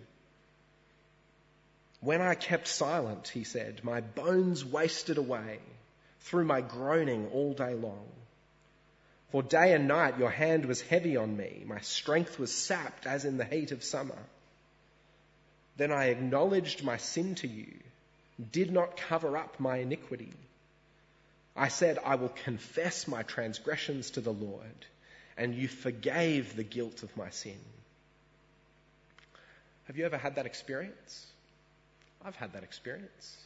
When 2.01 2.19
I 2.21 2.33
kept 2.33 2.67
silent, 2.67 3.27
he 3.27 3.43
said, 3.43 3.83
my 3.83 4.01
bones 4.01 4.65
wasted 4.65 5.19
away 5.19 5.59
through 6.21 6.45
my 6.45 6.61
groaning 6.61 7.29
all 7.31 7.53
day 7.53 7.75
long. 7.75 8.07
For 9.31 9.43
day 9.43 9.73
and 9.73 9.87
night 9.87 10.17
your 10.17 10.31
hand 10.31 10.65
was 10.65 10.81
heavy 10.81 11.15
on 11.15 11.37
me, 11.37 11.63
my 11.67 11.81
strength 11.81 12.39
was 12.39 12.51
sapped 12.51 13.05
as 13.05 13.23
in 13.23 13.37
the 13.37 13.45
heat 13.45 13.71
of 13.71 13.83
summer. 13.83 14.17
Then 15.77 15.91
I 15.91 16.05
acknowledged 16.05 16.83
my 16.83 16.97
sin 16.97 17.35
to 17.35 17.47
you, 17.47 17.73
did 18.51 18.71
not 18.71 18.97
cover 18.97 19.37
up 19.37 19.59
my 19.59 19.77
iniquity. 19.77 20.33
I 21.55 21.69
said, 21.69 21.99
I 22.03 22.15
will 22.15 22.33
confess 22.43 23.07
my 23.07 23.23
transgressions 23.23 24.11
to 24.11 24.21
the 24.21 24.33
Lord, 24.33 24.85
and 25.37 25.55
you 25.55 25.67
forgave 25.67 26.55
the 26.55 26.63
guilt 26.63 27.03
of 27.03 27.15
my 27.15 27.29
sin. 27.29 27.57
Have 29.87 29.97
you 29.97 30.05
ever 30.05 30.17
had 30.17 30.35
that 30.35 30.45
experience? 30.45 31.25
I've 32.23 32.35
had 32.35 32.53
that 32.53 32.63
experience. 32.63 33.37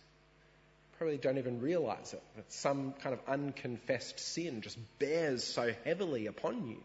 Probably 0.97 1.17
don't 1.17 1.37
even 1.37 1.61
realize 1.61 2.13
it, 2.13 2.23
that 2.35 2.51
some 2.51 2.93
kind 3.03 3.13
of 3.13 3.19
unconfessed 3.27 4.19
sin 4.19 4.61
just 4.61 4.77
bears 4.97 5.43
so 5.43 5.73
heavily 5.85 6.27
upon 6.27 6.67
you. 6.67 6.81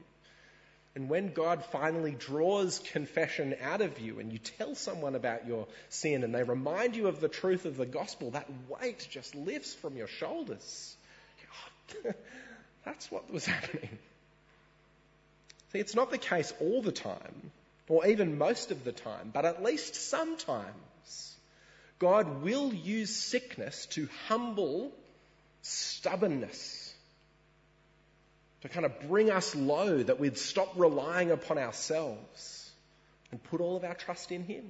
And 0.95 1.09
when 1.09 1.33
God 1.33 1.65
finally 1.73 2.13
draws 2.13 2.79
confession 2.79 3.57
out 3.63 3.81
of 3.81 3.99
you 3.99 4.21
and 4.21 4.33
you 4.33 4.39
tell 4.39 4.77
someone 4.77 5.17
about 5.17 5.47
your 5.47 5.67
sin 5.89 6.23
and 6.23 6.33
they 6.33 6.45
remind 6.45 6.95
you 6.95 7.09
of 7.09 7.21
the 7.21 7.29
truth 7.29 7.65
of 7.65 7.77
the 7.77 7.87
gospel, 7.87 8.31
that 8.31 8.49
weight 8.69 9.07
just 9.11 9.35
lifts 9.35 9.75
from 9.75 9.97
your 9.97 10.07
shoulders. 10.07 10.97
That's 12.85 13.11
what 13.11 13.33
was 13.33 13.45
happening. 13.45 13.99
See, 15.73 15.79
it's 15.81 15.97
not 15.97 16.11
the 16.11 16.19
case 16.19 16.53
all 16.61 16.83
the 16.83 16.93
time, 16.93 17.51
or 17.89 18.07
even 18.07 18.39
most 18.39 18.71
of 18.71 18.85
the 18.85 18.93
time, 18.93 19.31
but 19.33 19.45
at 19.45 19.63
least 19.63 19.97
sometimes 19.97 21.37
God 21.99 22.43
will 22.43 22.73
use 22.73 23.15
sickness 23.15 23.87
to 23.87 24.09
humble 24.29 24.93
stubbornness, 25.63 26.84
to 28.65 28.71
kind 28.71 28.87
of 28.87 28.99
bring 29.09 29.31
us 29.31 29.55
low, 29.55 30.03
that 30.03 30.19
we'd 30.19 30.39
stop 30.39 30.73
relying 30.77 31.31
upon 31.31 31.59
ourselves, 31.59 32.73
and 33.31 33.43
put 33.45 33.61
all 33.61 33.77
of 33.77 33.85
our 33.85 33.95
trust 33.95 34.33
in 34.33 34.43
Him. 34.43 34.65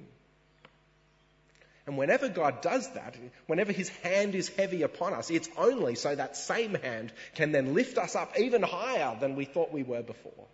And 1.87 1.97
whenever 1.97 2.27
God 2.27 2.61
does 2.61 2.91
that, 2.93 3.15
whenever 3.47 3.71
His 3.71 3.87
hand 3.87 4.35
is 4.35 4.49
heavy 4.49 4.81
upon 4.81 5.13
us, 5.13 5.29
it's 5.29 5.47
only 5.57 5.95
so 5.95 6.13
that 6.13 6.35
same 6.35 6.73
hand 6.73 7.13
can 7.35 7.53
then 7.53 7.73
lift 7.73 7.97
us 7.97 8.17
up 8.17 8.37
even 8.37 8.63
higher 8.63 9.17
than 9.17 9.37
we 9.37 9.45
thought 9.45 9.71
we 9.71 9.83
were 9.83 10.03
before. 10.03 10.45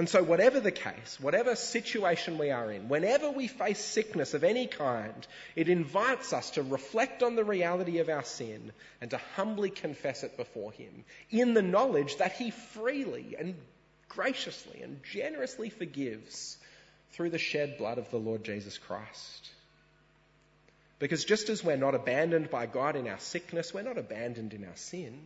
And 0.00 0.08
so, 0.08 0.22
whatever 0.22 0.60
the 0.60 0.70
case, 0.70 1.18
whatever 1.20 1.54
situation 1.54 2.38
we 2.38 2.50
are 2.50 2.72
in, 2.72 2.88
whenever 2.88 3.30
we 3.30 3.48
face 3.48 3.78
sickness 3.78 4.32
of 4.32 4.44
any 4.44 4.66
kind, 4.66 5.26
it 5.54 5.68
invites 5.68 6.32
us 6.32 6.52
to 6.52 6.62
reflect 6.62 7.22
on 7.22 7.36
the 7.36 7.44
reality 7.44 7.98
of 7.98 8.08
our 8.08 8.24
sin 8.24 8.72
and 9.02 9.10
to 9.10 9.20
humbly 9.36 9.68
confess 9.68 10.22
it 10.22 10.38
before 10.38 10.72
Him 10.72 11.04
in 11.28 11.52
the 11.52 11.60
knowledge 11.60 12.16
that 12.16 12.32
He 12.32 12.50
freely 12.50 13.36
and 13.38 13.54
graciously 14.08 14.80
and 14.80 15.02
generously 15.04 15.68
forgives 15.68 16.56
through 17.10 17.28
the 17.28 17.36
shed 17.36 17.76
blood 17.76 17.98
of 17.98 18.10
the 18.10 18.16
Lord 18.16 18.42
Jesus 18.42 18.78
Christ. 18.78 19.50
Because 20.98 21.26
just 21.26 21.50
as 21.50 21.62
we're 21.62 21.76
not 21.76 21.94
abandoned 21.94 22.48
by 22.48 22.64
God 22.64 22.96
in 22.96 23.06
our 23.06 23.18
sickness, 23.18 23.74
we're 23.74 23.82
not 23.82 23.98
abandoned 23.98 24.54
in 24.54 24.64
our 24.64 24.76
sin. 24.76 25.20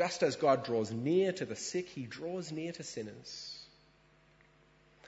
Just 0.00 0.22
as 0.22 0.36
God 0.36 0.64
draws 0.64 0.90
near 0.90 1.30
to 1.30 1.44
the 1.44 1.54
sick, 1.54 1.86
he 1.90 2.04
draws 2.04 2.50
near 2.50 2.72
to 2.72 2.82
sinners. 2.82 3.58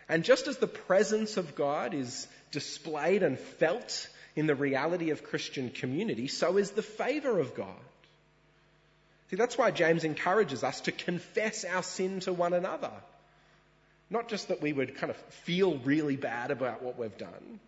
And 0.07 0.23
just 0.23 0.49
as 0.49 0.59
the 0.59 0.67
presence 0.67 1.39
of 1.39 1.55
God 1.55 1.95
is 1.95 2.29
displayed 2.51 3.23
and 3.23 3.39
felt 3.39 4.07
in 4.37 4.47
the 4.47 4.55
reality 4.55 5.09
of 5.09 5.25
Christian 5.25 5.71
community, 5.71 6.29
so 6.29 6.59
is 6.59 6.73
the 6.73 6.83
favour 6.83 7.39
of 7.39 7.55
God. 7.55 7.81
See, 9.31 9.37
that's 9.37 9.57
why 9.57 9.71
James 9.71 10.05
encourages 10.05 10.63
us 10.63 10.83
to 10.83 10.93
confess 10.93 11.65
our 11.65 11.83
sin 11.83 12.21
to 12.21 12.35
one 12.35 12.53
another. 12.53 12.93
Not 14.11 14.29
just 14.29 14.49
that 14.49 14.61
we 14.61 14.75
would 14.75 14.97
kind 14.97 15.09
of 15.09 15.17
feel 15.47 15.79
really 15.79 16.17
bad 16.17 16.51
about 16.51 16.83
what 16.83 16.99
we've 16.99 17.17
done, 17.17 17.61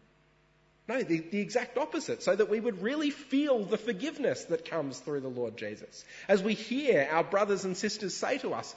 no, 0.87 1.03
the, 1.03 1.20
the, 1.20 1.40
exact 1.40 1.79
opposite, 1.79 2.23
so 2.23 2.37
that 2.37 2.51
we 2.51 2.61
would 2.61 2.83
really 2.83 3.11
feel 3.11 3.64
the 3.64 3.79
forgiveness 3.79 4.44
that 4.44 4.68
comes 4.68 4.99
through 4.99 5.20
the 5.20 5.29
Lord 5.29 5.57
Jesus. 5.57 6.05
As 6.29 6.42
we 6.42 6.53
hear 6.53 7.09
our 7.11 7.25
brothers 7.25 7.64
and 7.64 7.75
sisters 7.75 8.14
say 8.14 8.37
to 8.38 8.53
us, 8.53 8.75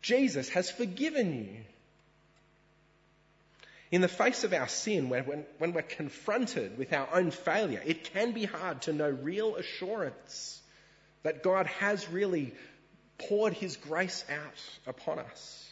Jesus 0.00 0.48
has 0.50 0.70
forgiven 0.70 1.34
you. 1.34 1.56
In 3.90 4.00
the 4.00 4.08
face 4.08 4.44
of 4.44 4.54
our 4.54 4.68
sin, 4.68 5.10
when, 5.10 5.24
when, 5.26 5.44
when 5.58 5.72
we're 5.74 5.82
confronted 5.82 6.78
with 6.78 6.94
our 6.94 7.08
own 7.12 7.30
failure, 7.30 7.82
it 7.84 8.04
can 8.04 8.32
be 8.32 8.46
hard 8.46 8.80
to 8.82 8.94
know 8.94 9.10
real 9.10 9.56
assurance 9.56 10.62
that 11.22 11.42
God 11.42 11.66
has 11.66 12.08
really 12.08 12.54
poured 13.18 13.52
His 13.52 13.76
grace 13.76 14.24
out 14.30 14.78
upon 14.86 15.18
us. 15.18 15.71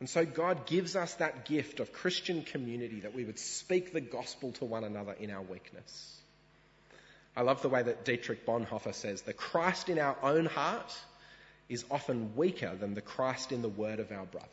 And 0.00 0.08
so 0.08 0.24
God 0.24 0.66
gives 0.66 0.94
us 0.94 1.14
that 1.14 1.44
gift 1.44 1.80
of 1.80 1.92
Christian 1.92 2.42
community 2.42 3.00
that 3.00 3.14
we 3.14 3.24
would 3.24 3.38
speak 3.38 3.92
the 3.92 4.00
gospel 4.00 4.52
to 4.52 4.64
one 4.64 4.84
another 4.84 5.14
in 5.18 5.30
our 5.30 5.42
weakness. 5.42 6.16
I 7.36 7.42
love 7.42 7.62
the 7.62 7.68
way 7.68 7.82
that 7.82 8.04
Dietrich 8.04 8.46
Bonhoeffer 8.46 8.94
says 8.94 9.22
the 9.22 9.32
Christ 9.32 9.88
in 9.88 9.98
our 9.98 10.16
own 10.22 10.46
heart 10.46 10.96
is 11.68 11.84
often 11.90 12.34
weaker 12.36 12.74
than 12.74 12.94
the 12.94 13.00
Christ 13.00 13.52
in 13.52 13.62
the 13.62 13.68
word 13.68 14.00
of 14.00 14.12
our 14.12 14.24
brother. 14.24 14.48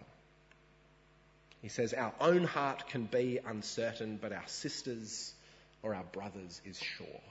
He 1.62 1.70
says 1.70 1.94
our 1.94 2.14
own 2.20 2.44
heart 2.44 2.88
can 2.90 3.06
be 3.06 3.40
uncertain, 3.46 4.20
but 4.22 4.32
our 4.32 4.48
sisters 4.48 5.34
or 5.82 5.96
our 5.96 6.04
brothers 6.04 6.62
is 6.66 6.80
sure. 6.80 7.22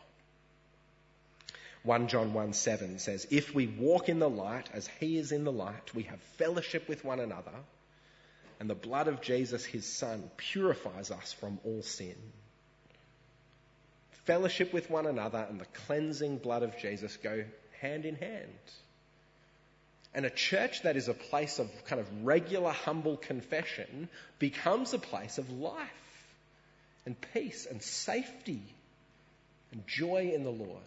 1 1.83 2.09
John 2.09 2.33
1 2.33 2.53
7 2.53 2.99
says, 2.99 3.27
If 3.31 3.55
we 3.55 3.67
walk 3.67 4.09
in 4.09 4.19
the 4.19 4.31
light 4.31 4.71
as 4.73 4.89
he 4.99 5.19
is 5.19 5.33
in 5.33 5.45
the 5.45 5.53
light, 5.53 5.95
we 5.95 6.05
have 6.05 6.21
fellowship 6.39 6.89
with 6.89 7.05
one 7.05 7.21
another 7.21 7.53
and 8.61 8.71
the 8.71 8.75
blood 8.75 9.09
of 9.09 9.21
Jesus, 9.21 9.65
his 9.65 9.87
Son, 9.87 10.31
purifies 10.37 11.11
us 11.11 11.33
from 11.33 11.59
all 11.65 11.83
sin. 11.83 12.17
Fellowship 14.25 14.73
with 14.73 14.91
one 14.91 15.07
another 15.07 15.47
and 15.49 15.61
the 15.61 15.67
cleansing 15.87 16.39
blood 16.39 16.63
of 16.63 16.79
Jesus 16.79 17.17
go 17.19 17.45
hand 17.81 18.07
in 18.07 18.17
hand. 18.17 18.59
And 20.15 20.25
a 20.25 20.31
church 20.31 20.83
that 20.83 20.97
is 20.97 21.09
a 21.09 21.15
place 21.15 21.59
of 21.59 21.69
kind 21.87 22.01
of 22.01 22.25
regular, 22.25 22.71
humble 22.71 23.17
confession 23.17 24.09
becomes 24.39 24.95
a 24.95 24.99
place 24.99 25.39
of 25.39 25.51
life 25.51 25.91
and 27.05 27.17
peace 27.35 27.67
and 27.69 27.83
safety 27.83 28.63
and 29.73 29.87
joy 29.87 30.31
in 30.35 30.45
the 30.45 30.51
Lord. 30.51 30.81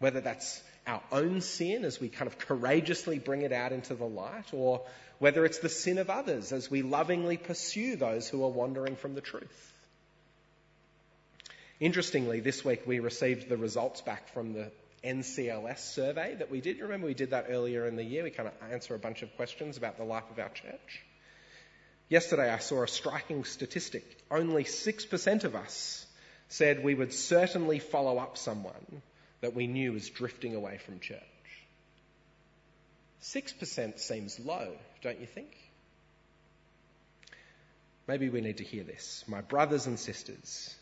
Whether 0.00 0.20
that's 0.20 0.62
our 0.86 1.02
own 1.12 1.40
sin 1.40 1.84
as 1.84 2.00
we 2.00 2.08
kind 2.08 2.26
of 2.26 2.38
courageously 2.38 3.18
bring 3.18 3.42
it 3.42 3.52
out 3.52 3.72
into 3.72 3.94
the 3.94 4.04
light, 4.04 4.52
or 4.52 4.82
whether 5.18 5.44
it's 5.44 5.58
the 5.58 5.68
sin 5.68 5.98
of 5.98 6.10
others 6.10 6.52
as 6.52 6.70
we 6.70 6.82
lovingly 6.82 7.36
pursue 7.36 7.96
those 7.96 8.28
who 8.28 8.44
are 8.44 8.50
wandering 8.50 8.96
from 8.96 9.14
the 9.14 9.20
truth. 9.20 9.72
Interestingly, 11.80 12.40
this 12.40 12.64
week 12.64 12.86
we 12.86 12.98
received 13.00 13.48
the 13.48 13.56
results 13.56 14.00
back 14.00 14.32
from 14.32 14.52
the 14.52 14.70
NCLS 15.04 15.78
survey 15.78 16.34
that 16.36 16.50
we 16.50 16.60
did. 16.60 16.80
Remember 16.80 17.06
we 17.06 17.14
did 17.14 17.30
that 17.30 17.46
earlier 17.48 17.86
in 17.86 17.96
the 17.96 18.04
year? 18.04 18.24
We 18.24 18.30
kind 18.30 18.48
of 18.48 18.72
answer 18.72 18.94
a 18.94 18.98
bunch 18.98 19.22
of 19.22 19.34
questions 19.36 19.76
about 19.76 19.98
the 19.98 20.04
life 20.04 20.24
of 20.30 20.38
our 20.38 20.48
church. 20.48 21.04
Yesterday 22.08 22.50
I 22.50 22.58
saw 22.58 22.82
a 22.82 22.88
striking 22.88 23.44
statistic. 23.44 24.04
Only 24.30 24.64
6% 24.64 25.44
of 25.44 25.54
us 25.54 26.06
said 26.48 26.82
we 26.82 26.94
would 26.94 27.12
certainly 27.12 27.78
follow 27.78 28.18
up 28.18 28.38
someone 28.38 29.02
that 29.40 29.54
we 29.54 29.66
knew 29.66 29.92
was 29.92 30.08
drifting 30.08 30.54
away 30.54 30.78
from 30.78 31.00
church. 31.00 31.20
6% 33.22 33.98
seems 33.98 34.38
low, 34.40 34.72
don't 35.02 35.20
you 35.20 35.26
think? 35.26 35.56
Maybe 38.06 38.28
we 38.28 38.40
need 38.40 38.58
to 38.58 38.64
hear 38.64 38.84
this. 38.84 39.24
My 39.26 39.40
brothers 39.40 39.86
and 39.86 39.98
sisters, 39.98 40.74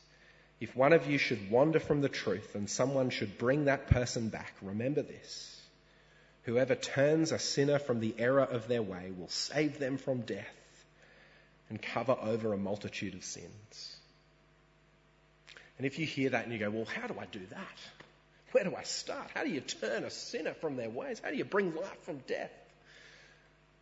if 0.61 0.75
one 0.75 0.92
of 0.92 1.09
you 1.09 1.18
should 1.18 1.51
wander 1.51 1.79
from 1.79 2.01
the 2.01 2.09
truth 2.09 2.55
and 2.55 2.68
someone 2.68 3.11
should 3.11 3.38
bring 3.38 3.66
that 3.66 3.88
person 3.88 4.29
back, 4.29 4.53
remember 4.61 5.03
this. 5.03 5.61
Whoever 6.45 6.75
turns 6.75 7.31
a 7.31 7.38
sinner 7.38 7.79
from 7.79 8.01
the 8.01 8.14
error 8.18 8.42
of 8.42 8.66
their 8.66 8.83
way 8.83 9.12
will 9.16 9.29
save 9.29 9.79
them 9.79 9.97
from 9.99 10.23
death 10.23 10.47
and 11.68 11.81
cover 11.81 12.16
over 12.21 12.53
a 12.53 12.59
multitude 12.59 13.14
of 13.14 13.25
sins. 13.25 13.97
And 15.79 15.87
if 15.87 15.99
you 15.99 16.07
hear 16.07 16.31
that 16.31 16.45
and 16.45 16.53
you 16.53 16.59
go, 16.59 16.71
well, 16.71 16.85
how 16.85 17.07
do 17.07 17.14
I 17.18 17.27
do 17.27 17.40
that? 17.51 18.02
Where 18.53 18.65
do 18.65 18.75
I 18.77 18.83
start? 18.83 19.31
How 19.35 19.45
do 19.45 19.51
you 19.51 19.61
turn 19.61 20.05
a 20.05 20.11
sinner 20.11 20.55
from 20.55 20.77
their 20.77 20.91
ways? 20.91 21.21
How 21.23 21.31
do 21.31 21.37
you 21.37 21.45
bring 21.45 21.75
life 21.75 22.03
from 22.03 22.19
death? 22.27 22.53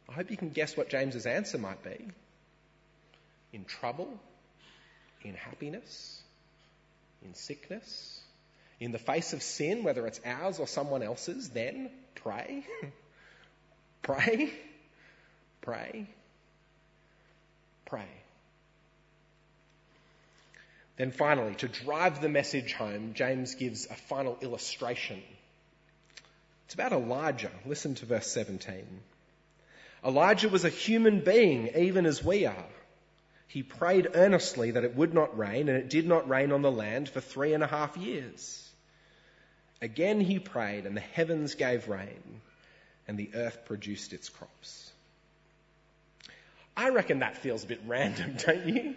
I 0.08 0.12
hope 0.12 0.30
you 0.30 0.36
can 0.36 0.50
guess 0.50 0.76
what 0.76 0.88
James's 0.88 1.26
answer 1.26 1.58
might 1.58 1.82
be. 1.82 2.08
In 3.52 3.64
trouble, 3.64 4.08
in 5.22 5.34
happiness, 5.34 6.22
in 7.24 7.34
sickness, 7.34 8.20
in 8.78 8.92
the 8.92 8.98
face 8.98 9.32
of 9.32 9.42
sin, 9.42 9.84
whether 9.84 10.06
it's 10.06 10.20
ours 10.24 10.58
or 10.58 10.66
someone 10.66 11.02
else's, 11.02 11.50
then 11.50 11.90
pray. 12.14 12.64
pray. 14.02 14.52
Pray. 15.60 16.08
Pray. 17.84 18.08
Then 21.00 21.12
finally, 21.12 21.54
to 21.54 21.66
drive 21.66 22.20
the 22.20 22.28
message 22.28 22.74
home, 22.74 23.14
James 23.14 23.54
gives 23.54 23.86
a 23.86 23.94
final 23.94 24.36
illustration. 24.42 25.22
It's 26.66 26.74
about 26.74 26.92
Elijah. 26.92 27.50
Listen 27.64 27.94
to 27.94 28.04
verse 28.04 28.26
17. 28.26 28.84
Elijah 30.04 30.50
was 30.50 30.66
a 30.66 30.68
human 30.68 31.20
being, 31.20 31.70
even 31.74 32.04
as 32.04 32.22
we 32.22 32.44
are. 32.44 32.66
He 33.48 33.62
prayed 33.62 34.08
earnestly 34.12 34.72
that 34.72 34.84
it 34.84 34.94
would 34.94 35.14
not 35.14 35.38
rain, 35.38 35.70
and 35.70 35.78
it 35.78 35.88
did 35.88 36.06
not 36.06 36.28
rain 36.28 36.52
on 36.52 36.60
the 36.60 36.70
land 36.70 37.08
for 37.08 37.22
three 37.22 37.54
and 37.54 37.64
a 37.64 37.66
half 37.66 37.96
years. 37.96 38.68
Again 39.80 40.20
he 40.20 40.38
prayed, 40.38 40.84
and 40.84 40.94
the 40.94 41.00
heavens 41.00 41.54
gave 41.54 41.88
rain, 41.88 42.42
and 43.08 43.16
the 43.16 43.30
earth 43.34 43.64
produced 43.64 44.12
its 44.12 44.28
crops. 44.28 44.92
I 46.76 46.90
reckon 46.90 47.20
that 47.20 47.38
feels 47.38 47.64
a 47.64 47.68
bit 47.68 47.80
random, 47.86 48.36
don't 48.46 48.68
you? 48.68 48.96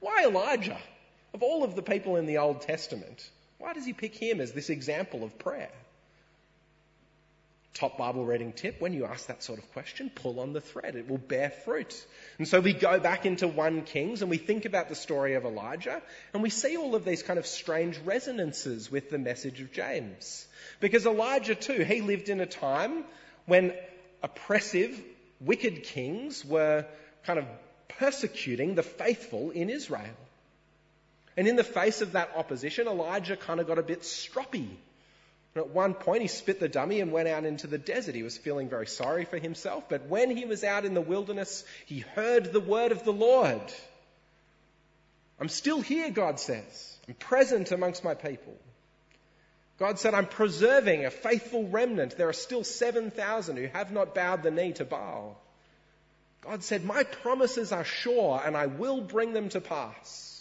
Why 0.00 0.24
Elijah? 0.24 0.80
Of 1.34 1.42
all 1.42 1.64
of 1.64 1.74
the 1.74 1.82
people 1.82 2.16
in 2.16 2.26
the 2.26 2.38
Old 2.38 2.62
Testament, 2.62 3.28
why 3.58 3.72
does 3.74 3.84
he 3.84 3.92
pick 3.92 4.14
him 4.14 4.40
as 4.40 4.52
this 4.52 4.70
example 4.70 5.24
of 5.24 5.38
prayer? 5.38 5.70
Top 7.74 7.96
Bible 7.96 8.24
reading 8.24 8.52
tip 8.52 8.80
when 8.80 8.92
you 8.92 9.04
ask 9.04 9.26
that 9.26 9.42
sort 9.42 9.60
of 9.60 9.72
question, 9.72 10.10
pull 10.12 10.40
on 10.40 10.52
the 10.52 10.60
thread. 10.60 10.96
It 10.96 11.08
will 11.08 11.18
bear 11.18 11.50
fruit. 11.50 11.94
And 12.38 12.48
so 12.48 12.60
we 12.60 12.72
go 12.72 12.98
back 12.98 13.24
into 13.24 13.46
1 13.46 13.82
Kings 13.82 14.20
and 14.20 14.30
we 14.30 14.36
think 14.36 14.64
about 14.64 14.88
the 14.88 14.96
story 14.96 15.34
of 15.34 15.44
Elijah 15.44 16.02
and 16.32 16.42
we 16.42 16.50
see 16.50 16.76
all 16.76 16.96
of 16.96 17.04
these 17.04 17.22
kind 17.22 17.38
of 17.38 17.46
strange 17.46 17.98
resonances 17.98 18.90
with 18.90 19.10
the 19.10 19.18
message 19.18 19.60
of 19.60 19.72
James. 19.72 20.46
Because 20.80 21.06
Elijah, 21.06 21.54
too, 21.54 21.84
he 21.84 22.00
lived 22.00 22.28
in 22.28 22.40
a 22.40 22.46
time 22.46 23.04
when 23.46 23.72
oppressive, 24.22 25.00
wicked 25.40 25.84
kings 25.84 26.44
were 26.44 26.84
kind 27.24 27.38
of 27.38 27.44
persecuting 27.98 28.74
the 28.74 28.82
faithful 28.82 29.50
in 29.50 29.70
Israel. 29.70 30.16
And 31.38 31.46
in 31.46 31.54
the 31.54 31.62
face 31.62 32.00
of 32.00 32.12
that 32.12 32.32
opposition, 32.34 32.88
Elijah 32.88 33.36
kind 33.36 33.60
of 33.60 33.68
got 33.68 33.78
a 33.78 33.82
bit 33.84 34.00
stroppy. 34.00 34.70
And 35.54 35.64
at 35.64 35.68
one 35.68 35.94
point, 35.94 36.22
he 36.22 36.26
spit 36.26 36.58
the 36.58 36.68
dummy 36.68 37.00
and 37.00 37.12
went 37.12 37.28
out 37.28 37.44
into 37.44 37.68
the 37.68 37.78
desert. 37.78 38.16
He 38.16 38.24
was 38.24 38.36
feeling 38.36 38.68
very 38.68 38.88
sorry 38.88 39.24
for 39.24 39.38
himself. 39.38 39.84
But 39.88 40.06
when 40.06 40.36
he 40.36 40.46
was 40.46 40.64
out 40.64 40.84
in 40.84 40.94
the 40.94 41.00
wilderness, 41.00 41.64
he 41.86 42.00
heard 42.00 42.52
the 42.52 42.58
word 42.58 42.90
of 42.90 43.04
the 43.04 43.12
Lord. 43.12 43.62
I'm 45.38 45.48
still 45.48 45.80
here, 45.80 46.10
God 46.10 46.40
says. 46.40 46.96
I'm 47.06 47.14
present 47.14 47.70
amongst 47.70 48.02
my 48.02 48.14
people. 48.14 48.56
God 49.78 50.00
said, 50.00 50.14
I'm 50.14 50.26
preserving 50.26 51.04
a 51.04 51.10
faithful 51.12 51.68
remnant. 51.68 52.16
There 52.16 52.28
are 52.28 52.32
still 52.32 52.64
7,000 52.64 53.56
who 53.58 53.68
have 53.68 53.92
not 53.92 54.12
bowed 54.12 54.42
the 54.42 54.50
knee 54.50 54.72
to 54.72 54.84
Baal. 54.84 55.40
God 56.40 56.64
said, 56.64 56.84
My 56.84 57.04
promises 57.04 57.70
are 57.70 57.84
sure 57.84 58.42
and 58.44 58.56
I 58.56 58.66
will 58.66 59.00
bring 59.00 59.34
them 59.34 59.50
to 59.50 59.60
pass. 59.60 60.37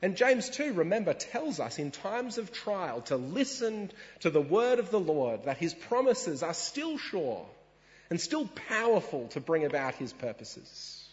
And 0.00 0.16
James 0.16 0.48
2, 0.50 0.74
remember, 0.74 1.12
tells 1.12 1.58
us 1.58 1.78
in 1.78 1.90
times 1.90 2.38
of 2.38 2.52
trial 2.52 3.00
to 3.02 3.16
listen 3.16 3.90
to 4.20 4.30
the 4.30 4.40
word 4.40 4.78
of 4.78 4.90
the 4.90 5.00
Lord, 5.00 5.44
that 5.44 5.58
his 5.58 5.74
promises 5.74 6.42
are 6.42 6.54
still 6.54 6.98
sure 6.98 7.44
and 8.10 8.20
still 8.20 8.46
powerful 8.68 9.28
to 9.28 9.40
bring 9.40 9.64
about 9.64 9.94
his 9.94 10.12
purposes. 10.12 11.04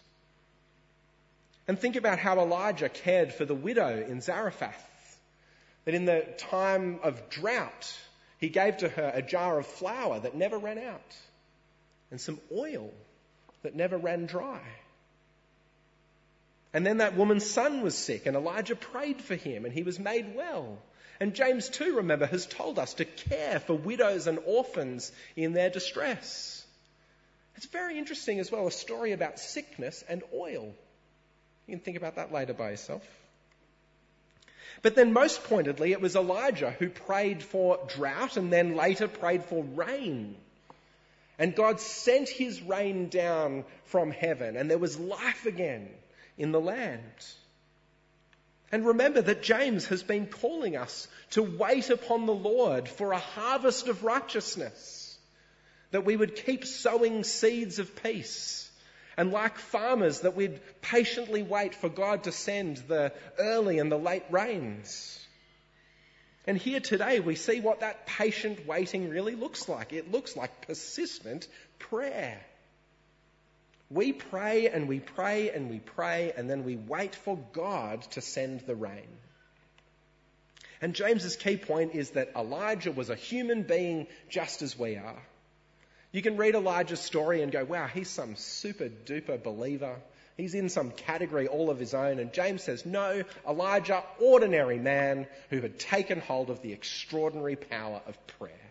And 1.67 1.79
think 1.79 1.95
about 1.95 2.19
how 2.19 2.39
Elijah 2.39 2.89
cared 2.89 3.33
for 3.33 3.45
the 3.45 3.55
widow 3.55 4.05
in 4.07 4.21
Zarephath. 4.21 5.19
That 5.85 5.95
in 5.95 6.05
the 6.05 6.25
time 6.37 6.99
of 7.03 7.29
drought, 7.29 7.93
he 8.39 8.49
gave 8.49 8.77
to 8.77 8.89
her 8.89 9.11
a 9.13 9.21
jar 9.21 9.57
of 9.57 9.65
flour 9.65 10.19
that 10.19 10.35
never 10.35 10.57
ran 10.57 10.77
out 10.77 11.15
and 12.11 12.21
some 12.21 12.39
oil 12.51 12.91
that 13.63 13.75
never 13.75 13.97
ran 13.97 14.25
dry. 14.25 14.61
And 16.75 16.85
then 16.85 16.97
that 16.97 17.15
woman's 17.15 17.49
son 17.49 17.83
was 17.83 17.97
sick, 17.97 18.25
and 18.25 18.35
Elijah 18.35 18.75
prayed 18.75 19.21
for 19.21 19.35
him, 19.35 19.63
and 19.63 19.73
he 19.73 19.83
was 19.83 19.97
made 19.97 20.35
well. 20.35 20.77
And 21.21 21.33
James, 21.33 21.69
too, 21.69 21.95
remember, 21.95 22.25
has 22.25 22.45
told 22.45 22.79
us 22.79 22.95
to 22.95 23.05
care 23.05 23.61
for 23.61 23.75
widows 23.75 24.27
and 24.27 24.39
orphans 24.45 25.13
in 25.37 25.53
their 25.53 25.69
distress. 25.69 26.65
It's 27.55 27.67
very 27.67 27.97
interesting 27.97 28.41
as 28.41 28.51
well, 28.51 28.67
a 28.67 28.71
story 28.71 29.13
about 29.13 29.39
sickness 29.39 30.03
and 30.09 30.21
oil. 30.33 30.75
You 31.65 31.75
can 31.75 31.79
think 31.79 31.95
about 31.95 32.17
that 32.17 32.33
later 32.33 32.53
by 32.53 32.71
yourself. 32.71 33.07
But 34.81 34.97
then, 34.97 35.13
most 35.13 35.45
pointedly, 35.45 35.93
it 35.93 36.01
was 36.01 36.17
Elijah 36.17 36.71
who 36.71 36.89
prayed 36.89 37.41
for 37.41 37.79
drought 37.87 38.35
and 38.35 38.51
then 38.51 38.75
later 38.75 39.07
prayed 39.07 39.45
for 39.45 39.63
rain. 39.63 40.35
And 41.39 41.55
God 41.55 41.79
sent 41.79 42.27
his 42.27 42.61
rain 42.61 43.07
down 43.07 43.63
from 43.85 44.11
heaven, 44.11 44.57
and 44.57 44.69
there 44.69 44.77
was 44.77 44.99
life 44.99 45.45
again 45.45 45.87
in 46.37 46.51
the 46.51 46.59
land. 46.59 47.01
And 48.71 48.85
remember 48.85 49.21
that 49.21 49.43
James 49.43 49.87
has 49.87 50.03
been 50.03 50.27
calling 50.27 50.75
us 50.75 51.07
to 51.31 51.43
wait 51.43 51.89
upon 51.89 52.25
the 52.25 52.33
Lord 52.33 52.89
for 52.89 53.11
a 53.11 53.19
harvest 53.19 53.87
of 53.87 54.03
righteousness, 54.03 55.17
that 55.91 56.05
we 56.05 56.17
would 56.17 56.35
keep 56.35 56.65
sowing 56.65 57.23
seeds 57.23 57.79
of 57.79 57.95
peace. 58.03 58.69
And 59.17 59.31
like 59.31 59.57
farmers, 59.57 60.21
that 60.21 60.35
we'd 60.35 60.59
patiently 60.81 61.41
wait 61.41 61.73
for 61.73 61.87
God 61.87 62.23
to 62.23 62.33
send 62.33 62.77
the 62.89 63.13
early 63.39 63.79
and 63.79 63.89
the 63.89 63.97
late 63.97 64.25
rains. 64.29 65.25
And 66.47 66.57
here 66.57 66.81
today 66.81 67.21
we 67.21 67.35
see 67.35 67.61
what 67.61 67.79
that 67.79 68.05
patient 68.07 68.67
waiting 68.67 69.09
really 69.09 69.35
looks 69.35 69.69
like. 69.69 69.93
It 69.93 70.11
looks 70.11 70.35
like 70.35 70.67
persistent 70.67 71.47
prayer. 71.79 72.41
We 73.89 74.13
pray 74.13 74.67
and 74.67 74.87
we 74.87 74.99
pray 74.99 75.51
and 75.51 75.69
we 75.69 75.79
pray, 75.79 76.33
and 76.35 76.49
then 76.49 76.63
we 76.63 76.75
wait 76.75 77.15
for 77.15 77.37
God 77.53 78.01
to 78.11 78.21
send 78.21 78.61
the 78.61 78.75
rain. 78.75 79.07
And 80.81 80.93
James's 80.93 81.35
key 81.35 81.57
point 81.57 81.95
is 81.95 82.11
that 82.11 82.31
Elijah 82.35 82.91
was 82.91 83.09
a 83.09 83.15
human 83.15 83.63
being 83.63 84.07
just 84.29 84.61
as 84.61 84.77
we 84.77 84.97
are. 84.97 85.21
You 86.11 86.21
can 86.21 86.37
read 86.37 86.55
Elijah's 86.55 86.99
story 86.99 87.41
and 87.41 87.51
go, 87.51 87.63
wow, 87.63 87.87
he's 87.87 88.09
some 88.09 88.35
super 88.35 88.89
duper 88.89 89.41
believer. 89.41 89.97
He's 90.37 90.53
in 90.53 90.69
some 90.69 90.91
category 90.91 91.47
all 91.47 91.69
of 91.69 91.79
his 91.79 91.93
own. 91.93 92.19
And 92.19 92.33
James 92.33 92.63
says, 92.63 92.85
no, 92.85 93.23
Elijah, 93.47 94.03
ordinary 94.19 94.79
man 94.79 95.27
who 95.49 95.61
had 95.61 95.79
taken 95.79 96.19
hold 96.19 96.49
of 96.49 96.61
the 96.61 96.73
extraordinary 96.73 97.55
power 97.55 98.01
of 98.07 98.27
prayer. 98.39 98.64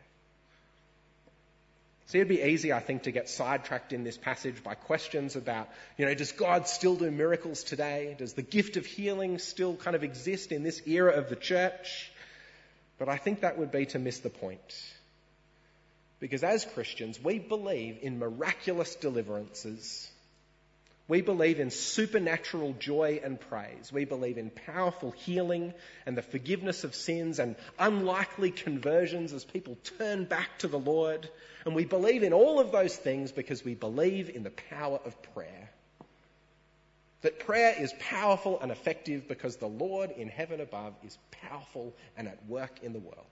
See, 2.06 2.18
it'd 2.18 2.28
be 2.28 2.42
easy, 2.42 2.72
I 2.72 2.80
think, 2.80 3.04
to 3.04 3.12
get 3.12 3.30
sidetracked 3.30 3.92
in 3.94 4.04
this 4.04 4.18
passage 4.18 4.62
by 4.62 4.74
questions 4.74 5.36
about, 5.36 5.68
you 5.96 6.04
know, 6.04 6.14
does 6.14 6.32
God 6.32 6.68
still 6.68 6.96
do 6.96 7.10
miracles 7.10 7.64
today? 7.64 8.14
Does 8.18 8.34
the 8.34 8.42
gift 8.42 8.76
of 8.76 8.84
healing 8.84 9.38
still 9.38 9.74
kind 9.76 9.96
of 9.96 10.04
exist 10.04 10.52
in 10.52 10.62
this 10.62 10.82
era 10.86 11.12
of 11.12 11.30
the 11.30 11.36
church? 11.36 12.12
But 12.98 13.08
I 13.08 13.16
think 13.16 13.40
that 13.40 13.58
would 13.58 13.72
be 13.72 13.86
to 13.86 13.98
miss 13.98 14.18
the 14.18 14.30
point. 14.30 14.60
Because 16.20 16.44
as 16.44 16.64
Christians, 16.64 17.18
we 17.22 17.38
believe 17.38 17.98
in 18.02 18.18
miraculous 18.18 18.94
deliverances. 18.96 20.08
We 21.06 21.20
believe 21.20 21.60
in 21.60 21.70
supernatural 21.70 22.74
joy 22.78 23.20
and 23.22 23.38
praise. 23.38 23.92
We 23.92 24.06
believe 24.06 24.38
in 24.38 24.48
powerful 24.48 25.10
healing 25.10 25.74
and 26.06 26.16
the 26.16 26.22
forgiveness 26.22 26.82
of 26.82 26.94
sins 26.94 27.38
and 27.38 27.56
unlikely 27.78 28.52
conversions 28.52 29.34
as 29.34 29.44
people 29.44 29.76
turn 29.98 30.24
back 30.24 30.58
to 30.60 30.68
the 30.68 30.78
Lord. 30.78 31.28
And 31.66 31.74
we 31.74 31.84
believe 31.84 32.22
in 32.22 32.32
all 32.32 32.58
of 32.58 32.72
those 32.72 32.96
things 32.96 33.32
because 33.32 33.62
we 33.62 33.74
believe 33.74 34.30
in 34.30 34.44
the 34.44 34.52
power 34.70 34.98
of 35.04 35.20
prayer. 35.34 35.70
That 37.20 37.38
prayer 37.38 37.74
is 37.78 37.92
powerful 38.00 38.60
and 38.60 38.72
effective 38.72 39.28
because 39.28 39.56
the 39.56 39.66
Lord 39.66 40.10
in 40.10 40.28
heaven 40.28 40.60
above 40.60 40.94
is 41.04 41.16
powerful 41.30 41.94
and 42.16 42.28
at 42.28 42.46
work 42.46 42.82
in 42.82 42.94
the 42.94 42.98
world. 42.98 43.26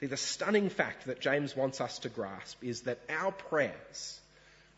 See, 0.00 0.06
the 0.06 0.16
stunning 0.16 0.68
fact 0.68 1.06
that 1.06 1.20
James 1.20 1.56
wants 1.56 1.80
us 1.80 1.98
to 2.00 2.08
grasp 2.08 2.62
is 2.62 2.82
that 2.82 3.00
our 3.08 3.32
prayers, 3.32 4.20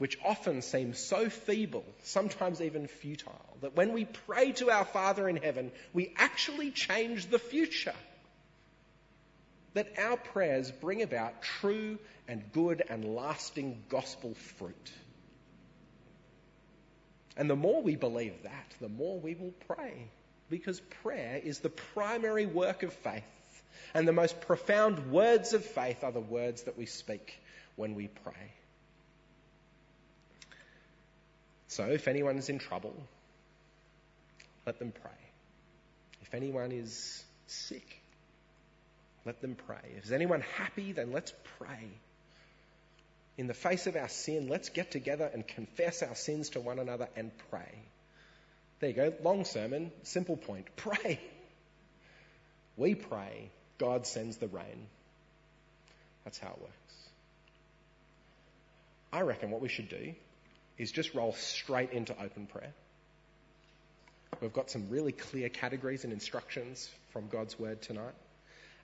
which 0.01 0.17
often 0.25 0.63
seem 0.63 0.95
so 0.95 1.29
feeble, 1.29 1.85
sometimes 2.05 2.63
even 2.63 2.87
futile, 2.87 3.39
that 3.61 3.77
when 3.77 3.93
we 3.93 4.07
pray 4.07 4.51
to 4.51 4.71
our 4.71 4.87
Father 4.87 5.29
in 5.29 5.37
heaven, 5.37 5.71
we 5.93 6.11
actually 6.17 6.71
change 6.71 7.27
the 7.27 7.39
future 7.39 7.95
that 9.75 9.93
our 9.99 10.17
prayers 10.17 10.71
bring 10.71 11.03
about 11.03 11.43
true 11.43 11.99
and 12.27 12.51
good 12.53 12.83
and 12.89 13.15
lasting 13.15 13.83
gospel 13.91 14.33
fruit. 14.57 14.93
And 17.37 17.51
the 17.51 17.55
more 17.55 17.83
we 17.83 17.95
believe 17.95 18.45
that, 18.45 18.75
the 18.81 18.89
more 18.89 19.21
we 19.21 19.35
will 19.35 19.53
pray. 19.69 20.09
Because 20.49 20.81
prayer 21.03 21.39
is 21.45 21.59
the 21.59 21.69
primary 21.69 22.47
work 22.47 22.85
of 22.85 22.95
faith. 22.95 23.23
And 23.93 24.09
the 24.09 24.15
most 24.15 24.41
profound 24.41 25.13
words 25.13 25.53
of 25.53 25.63
faith 25.63 26.03
are 26.05 26.13
the 26.13 26.21
words 26.21 26.63
that 26.63 26.79
we 26.79 26.87
speak 26.87 27.39
when 27.77 27.95
we 27.95 28.09
pray. 28.09 28.55
So 31.71 31.85
if 31.85 32.09
anyone 32.09 32.37
is 32.37 32.49
in 32.49 32.59
trouble, 32.59 32.93
let 34.67 34.81
them 34.81 34.93
pray. 35.03 35.13
If 36.21 36.35
anyone 36.35 36.73
is 36.73 37.23
sick, 37.47 37.87
let 39.25 39.41
them 39.41 39.55
pray. 39.55 39.79
If 39.97 40.03
there's 40.03 40.13
anyone 40.13 40.43
happy, 40.57 40.91
then 40.91 41.13
let's 41.13 41.33
pray. 41.59 41.89
In 43.39 43.47
the 43.47 43.55
face 43.55 43.87
of 43.87 43.95
our 43.95 44.09
sin, 44.09 44.49
let's 44.49 44.71
get 44.71 44.91
together 44.91 45.31
and 45.33 45.47
confess 45.47 46.03
our 46.03 46.17
sins 46.17 46.51
to 46.51 46.61
one 46.61 46.81
another 46.81 47.09
and 47.15 47.31
pray. 47.51 47.85
There 48.81 48.91
you 48.91 48.97
go. 48.97 49.13
Long 49.23 49.45
sermon, 49.45 49.93
simple 50.03 50.37
point. 50.37 50.67
Pray. 50.77 51.21
We 52.77 52.97
pray. 52.97 53.51
God 53.79 54.07
sends 54.07 54.39
the 54.39 54.49
rain. 54.49 54.89
That's 56.25 56.39
how 56.39 56.49
it 56.49 56.61
works. 56.61 57.09
I 59.13 59.21
reckon 59.21 59.53
what 59.53 59.61
we 59.61 59.69
should 59.69 59.89
do 59.89 60.15
is 60.81 60.91
just 60.91 61.15
roll 61.15 61.35
straight 61.35 61.93
into 61.93 62.15
open 62.19 62.47
prayer. 62.47 62.73
We've 64.41 64.53
got 64.53 64.71
some 64.71 64.89
really 64.89 65.13
clear 65.13 65.51
categories 65.51 66.05
and 66.05 66.13
instructions 66.13 66.89
from 67.13 67.29
God's 67.29 67.59
word 67.59 67.83
tonight. 67.83 68.15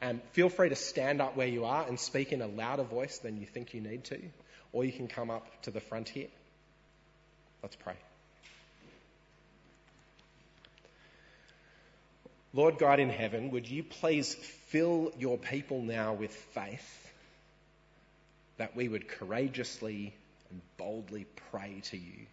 Um, 0.03 0.21
feel 0.33 0.51
free 0.51 0.69
to 0.69 0.77
stand 0.77 1.23
up 1.23 1.37
where 1.37 1.47
you 1.47 1.65
are 1.65 1.87
and 1.87 1.99
speak 1.99 2.33
in 2.33 2.42
a 2.42 2.47
louder 2.47 2.83
voice 2.83 3.19
than 3.21 3.40
you 3.40 3.47
think 3.47 3.73
you 3.73 3.81
need 3.81 4.05
to, 4.05 4.21
or 4.73 4.85
you 4.85 4.92
can 4.92 5.09
come 5.09 5.31
up 5.31 5.47
to 5.63 5.71
the 5.71 5.81
front 5.81 6.11
here. 6.11 6.29
Let's 7.63 7.77
pray. 7.77 7.94
Lord 12.53 12.77
God 12.77 13.01
in 13.01 13.09
heaven, 13.09 13.51
would 13.53 13.69
you 13.69 13.83
please 13.83 14.35
fill 14.35 15.13
your 15.19 15.38
people 15.38 15.81
now 15.81 16.13
with 16.13 16.35
faith 16.53 17.13
that 18.59 18.77
we 18.77 18.88
would 18.88 19.09
courageously 19.09 20.15
and 20.51 20.61
boldly 20.77 21.27
pray 21.51 21.81
to 21.85 21.97
you? 21.97 22.27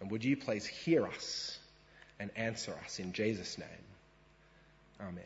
And 0.00 0.10
would 0.10 0.24
you 0.24 0.36
please 0.36 0.66
hear 0.66 1.06
us 1.06 1.58
and 2.18 2.30
answer 2.36 2.74
us 2.84 2.98
in 2.98 3.12
Jesus' 3.12 3.58
name? 3.58 3.68
Amen. 5.00 5.24